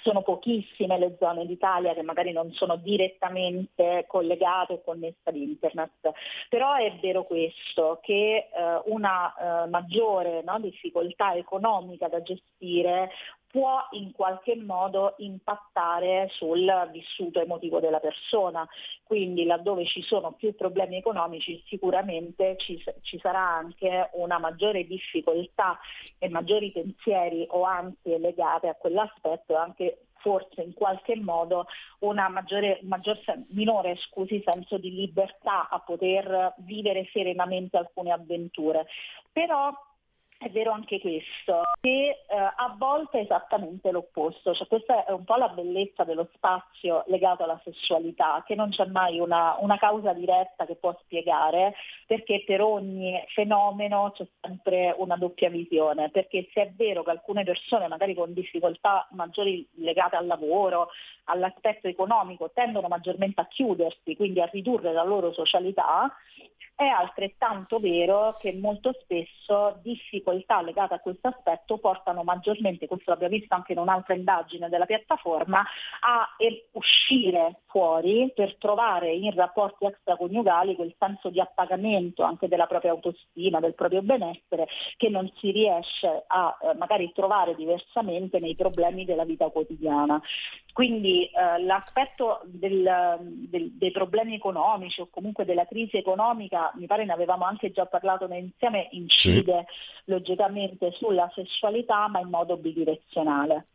[0.01, 6.13] sono pochissime le zone d'Italia che magari non sono direttamente collegate o connesse ad internet,
[6.49, 13.11] però è vero questo, che eh, una eh, maggiore no, difficoltà economica da gestire
[13.53, 18.67] può in qualche modo impattare sul vissuto emotivo della persona.
[19.05, 25.79] Quindi laddove ci sono più problemi economici sicuramente ci, ci sarà anche una maggiore difficoltà
[26.19, 31.67] e maggiori pensieri o ansie legate a quell'aspetto anche forse in qualche modo
[31.99, 33.19] una maggiore, maggior,
[33.49, 38.87] minore scusi, senso di libertà a poter vivere serenamente alcune avventure.
[39.33, 39.73] Però
[40.43, 45.25] è vero anche questo, che eh, a volte è esattamente l'opposto, cioè questa è un
[45.25, 50.13] po' la bellezza dello spazio legato alla sessualità, che non c'è mai una, una causa
[50.13, 51.75] diretta che può spiegare,
[52.07, 57.45] perché per ogni fenomeno c'è sempre una doppia visione, perché se è vero che alcune
[57.45, 60.89] persone magari con difficoltà maggiori legate al lavoro,
[61.25, 66.13] all'aspetto economico, tendono maggiormente a chiudersi, quindi a ridurre la loro socialità,
[66.75, 73.37] è altrettanto vero che molto spesso difficoltà legate a questo aspetto portano maggiormente, questo l'abbiamo
[73.37, 75.61] visto anche in un'altra indagine della piattaforma,
[76.01, 76.29] a
[76.73, 83.59] uscire fuori per trovare in rapporti extraconiugali quel senso di appagamento anche della propria autostima,
[83.59, 84.69] del proprio benessere,
[84.99, 90.21] che non si riesce a eh, magari trovare diversamente nei problemi della vita quotidiana.
[90.73, 97.07] Quindi eh, l'aspetto del, del, dei problemi economici o comunque della crisi economica, mi pare
[97.07, 100.11] ne avevamo anche già parlato insieme, incide sì.
[100.13, 103.67] logicamente sulla sessualità ma in modo bidirezionale.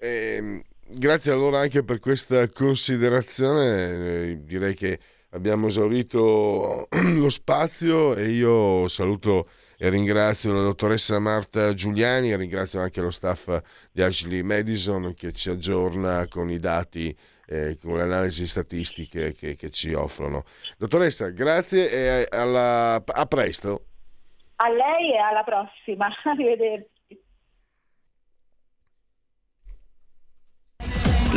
[0.00, 4.98] Eh, grazie allora anche per questa considerazione, eh, direi che
[5.30, 12.80] abbiamo esaurito lo spazio e io saluto e ringrazio la dottoressa Marta Giuliani e ringrazio
[12.80, 13.60] anche lo staff
[13.92, 17.16] di Ashley Madison che ci aggiorna con i dati
[17.46, 20.44] eh, con le analisi statistiche che, che, ci offrono.
[20.76, 23.84] Dottoressa, grazie e alla, a presto.
[24.56, 26.08] A lei e alla prossima.
[26.24, 26.96] Arrivederci.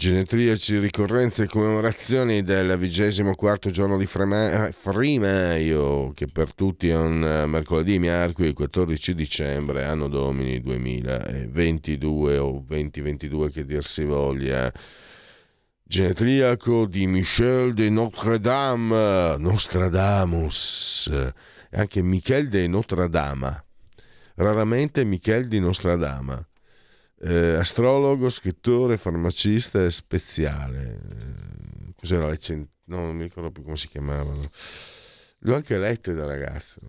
[0.00, 7.22] Genetriaci, ricorrenze e commemorazioni del vigesimo quarto giorno di Frimaio, che per tutti è un
[7.22, 14.72] eh, mercoledì miarqui, 14 dicembre, anno domini 2022 o 2022 che dir si voglia.
[15.82, 23.64] Genetriaco di Michel de Notre-Dame, Nostradamus, e anche Michel de Notre-Dame,
[24.36, 26.42] raramente Michel di Nostradama
[27.22, 31.00] eh, astrologo, scrittore, farmacista e speziale.
[31.02, 32.66] Eh, cos'era la.
[32.84, 34.50] No, non mi ricordo più come si chiamavano.
[35.40, 36.80] L'ho anche letto da ragazzo.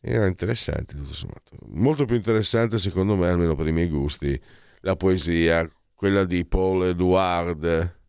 [0.00, 1.56] Era interessante tutto sommato.
[1.66, 4.40] Molto più interessante secondo me, almeno per i miei gusti,
[4.80, 8.00] la poesia, quella di Paul Edouard.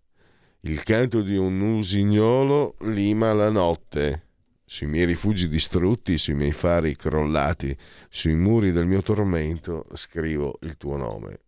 [0.61, 4.27] Il canto di un usignolo lima la notte
[4.65, 7.75] sui miei rifugi distrutti, sui miei fari crollati,
[8.09, 11.39] sui muri del mio tormento, scrivo il tuo nome.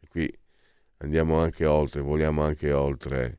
[0.00, 0.38] E qui
[0.98, 3.38] andiamo anche oltre, vogliamo anche oltre,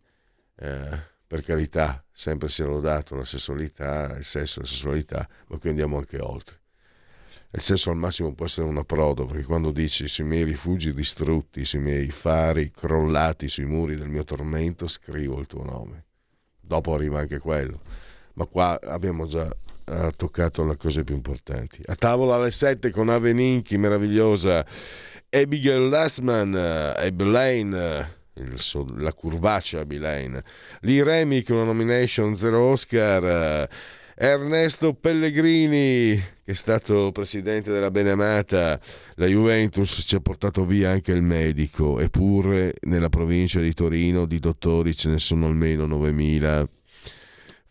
[0.55, 5.97] eh, per carità, sempre sia lodato la sessualità, il sesso la sessualità, ma qui andiamo
[5.97, 6.57] anche oltre.
[7.51, 11.65] Il sesso al massimo può essere un approdo, perché quando dici sui miei rifugi distrutti,
[11.65, 16.05] sui miei fari crollati, sui muri del mio tormento, scrivo il tuo nome.
[16.59, 17.81] Dopo arriva anche quello
[18.39, 21.81] ma qua abbiamo già uh, toccato le cose più importanti.
[21.85, 24.65] A tavola alle 7 con Aveninchi, meravigliosa,
[25.29, 28.17] Abigail Lastman uh, e Blaine.
[28.35, 28.55] Il,
[28.99, 30.41] la curvaccia Bilaine,
[30.81, 33.67] Lee Remy con una nomination zero Oscar,
[34.15, 38.79] Ernesto Pellegrini che è stato presidente della Benemata,
[39.15, 44.39] la Juventus ci ha portato via anche il medico, eppure nella provincia di Torino di
[44.39, 46.67] dottori ce ne sono almeno 9000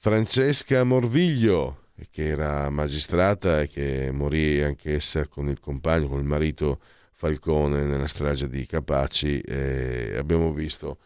[0.00, 6.78] Francesca Morviglio, che era magistrata e che morì anch'essa con il compagno, con il marito
[7.10, 9.40] Falcone nella strage di Capaci.
[9.40, 10.98] E abbiamo visto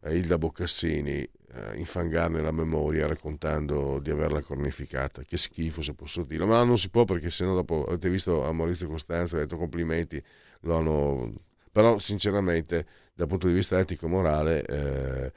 [0.00, 5.20] eh, Ilda Boccassini eh, infangarne la memoria raccontando di averla cornificata.
[5.20, 8.52] Che schifo se posso dirlo, ma non si può perché sennò dopo avete visto a
[8.52, 10.20] Maurizio Costanzo, ha detto complimenti,
[10.60, 11.34] lo hanno...
[11.70, 14.62] però sinceramente dal punto di vista etico-morale...
[14.62, 15.32] Eh,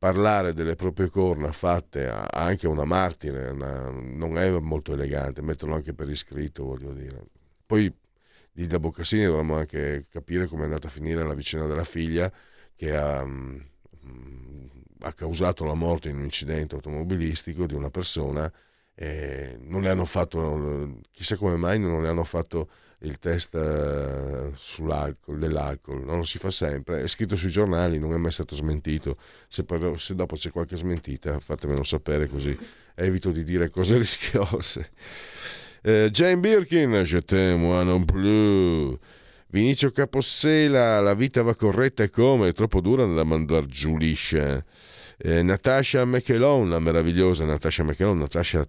[0.00, 5.74] parlare delle proprie corna fatte anche a una martire una, non è molto elegante, metterlo
[5.74, 7.22] anche per iscritto, voglio dire.
[7.66, 7.94] Poi
[8.50, 12.32] di da Boccassini dovremmo anche capire come è andata a finire la vicenda della figlia
[12.74, 13.58] che ha, mm,
[15.00, 18.50] ha causato la morte in un incidente automobilistico di una persona
[18.94, 22.70] e non le hanno fatto, chissà come mai non le hanno fatto
[23.02, 28.12] il test uh, sull'alcol, dell'alcol, non lo si fa sempre, è scritto sui giornali, non
[28.12, 29.16] è mai stato smentito,
[29.48, 32.56] se, per, se dopo c'è qualche smentita fatemelo sapere così
[32.94, 34.90] evito di dire cose rischiose.
[35.82, 38.98] Uh, Jane Birkin, je t'aime, non plus.
[39.52, 44.64] Vinicio Capossela, la vita va corretta e come, è troppo dura da mandar giù liscia.
[45.16, 48.64] Eh, Natasha McElon, la meravigliosa Natasha McElon, Natasha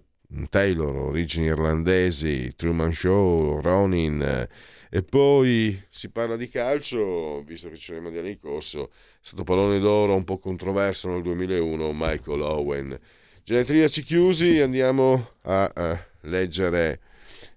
[0.48, 4.48] Taylor, origini irlandesi, Truman Show, Ronin, eh,
[4.90, 9.42] e poi si parla di calcio, visto che c'è i mondiali in corso, è stato
[9.42, 13.00] pallone d'oro un po' controverso nel 2001, Michael Owen.
[13.42, 17.00] Genetriaci chiusi, andiamo a, a leggere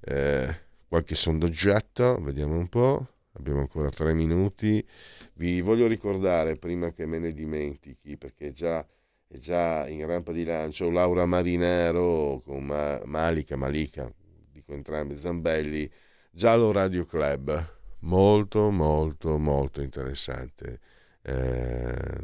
[0.02, 0.56] eh,
[0.88, 4.85] qualche sondaggetto, vediamo un po', abbiamo ancora tre minuti.
[5.34, 8.85] Vi voglio ricordare, prima che me ne dimentichi, perché già
[9.27, 14.11] è già in rampa di lancio, Laura Marinero con Ma- Malika, Malika,
[14.52, 15.89] dico entrambi, Zambelli,
[16.31, 20.80] Giallo Radio Club, molto molto molto interessante,
[21.22, 22.23] eh,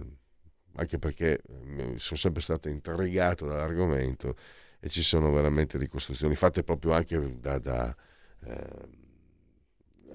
[0.76, 1.42] anche perché
[1.96, 4.36] sono sempre stato intrigato dall'argomento
[4.80, 7.60] e ci sono veramente ricostruzioni fatte proprio anche da...
[7.60, 7.96] da
[8.46, 9.00] eh,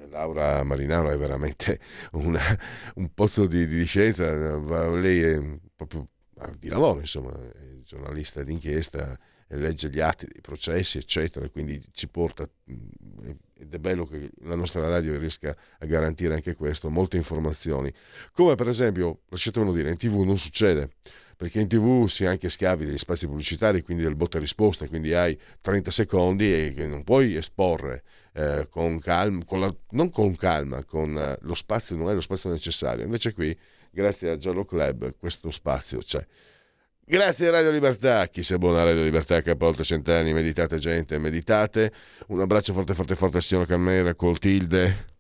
[0.09, 1.81] Laura Marinaro è veramente
[2.13, 2.41] una,
[2.95, 4.57] un pozzo di, di scienza,
[4.91, 6.09] lei è proprio
[6.59, 9.19] di lavoro, insomma, è giornalista d'inchiesta,
[9.49, 14.55] legge gli atti dei processi, eccetera, quindi ci porta, mm, ed è bello che la
[14.55, 17.93] nostra radio riesca a garantire anche questo, molte informazioni.
[18.33, 20.91] Come per esempio, lasciatemelo dire, in tv non succede,
[21.37, 25.39] perché in tv si anche schiavi degli spazi pubblicitari, quindi del botta risposta, quindi hai
[25.61, 28.03] 30 secondi e non puoi esporre
[28.33, 32.51] eh, con calma, con la, non con calma, con lo spazio, non è lo spazio
[32.51, 33.05] necessario.
[33.05, 33.57] Invece qui
[33.97, 36.25] grazie a Giallo Club questo spazio c'è.
[37.03, 40.77] Grazie a Radio Libertà, chi si abbona a Radio Libertà che ha oltre cent'anni, meditate
[40.77, 41.93] gente, meditate.
[42.27, 45.16] Un abbraccio forte forte forte a signora Carmera, Coltilde,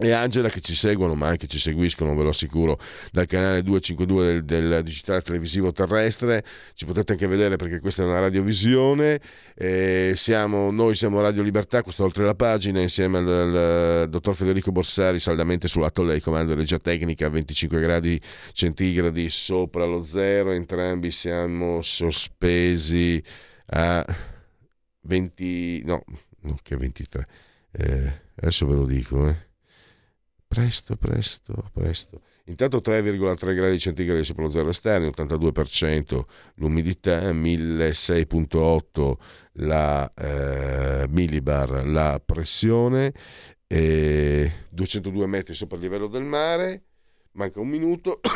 [0.00, 2.78] e Angela che ci seguono ma anche ci seguiscono ve lo assicuro
[3.10, 6.42] dal canale 252 del, del, digitale televisivo terrestre.
[6.72, 9.20] Ci potete anche vedere perché questa è una radiovisione.
[9.54, 14.72] Eh, siamo, noi siamo Radio Libertà questo oltre la pagina insieme al, al dottor Federico
[14.72, 18.20] Borsari saldamente sull'atto lei comando regia tecnica a 25 gradi
[18.52, 20.52] centigradi sopra lo zero.
[20.52, 23.22] Entrambi siamo sospesi
[23.66, 24.04] a
[25.02, 26.02] 20 no,
[26.62, 27.26] che 23
[27.72, 29.51] eh, adesso ve lo dico eh
[30.52, 32.20] Presto, presto, presto.
[32.44, 36.24] Intanto 3,3 gradi centigradi sopra lo zero esterno, 82%
[36.56, 39.16] l'umidità, 1600.8
[39.52, 43.14] la eh, millibar la pressione,
[43.66, 46.82] e 202 metri sopra il livello del mare,
[47.32, 48.20] manca un minuto.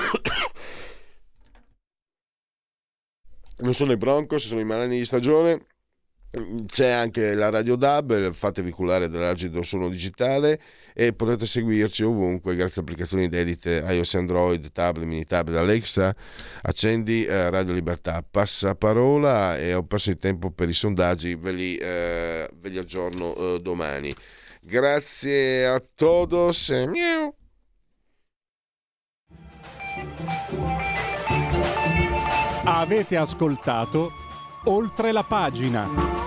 [3.58, 5.66] non sono i Broncos, sono i malani di stagione
[6.66, 10.60] c'è anche la Radio DAB, fatevi culare dall'agido suono digitale
[10.92, 16.14] e potete seguirci ovunque grazie a applicazioni dedite iOS Android, tablet, mini tablet, Alexa,
[16.62, 21.52] accendi eh, Radio Libertà, passa parola e ho perso il tempo per i sondaggi, ve
[21.52, 24.14] li, eh, ve li aggiorno eh, domani.
[24.60, 26.70] Grazie a todos.
[26.70, 27.34] Miau.
[32.64, 34.10] Avete ascoltato
[34.64, 36.25] oltre la pagina.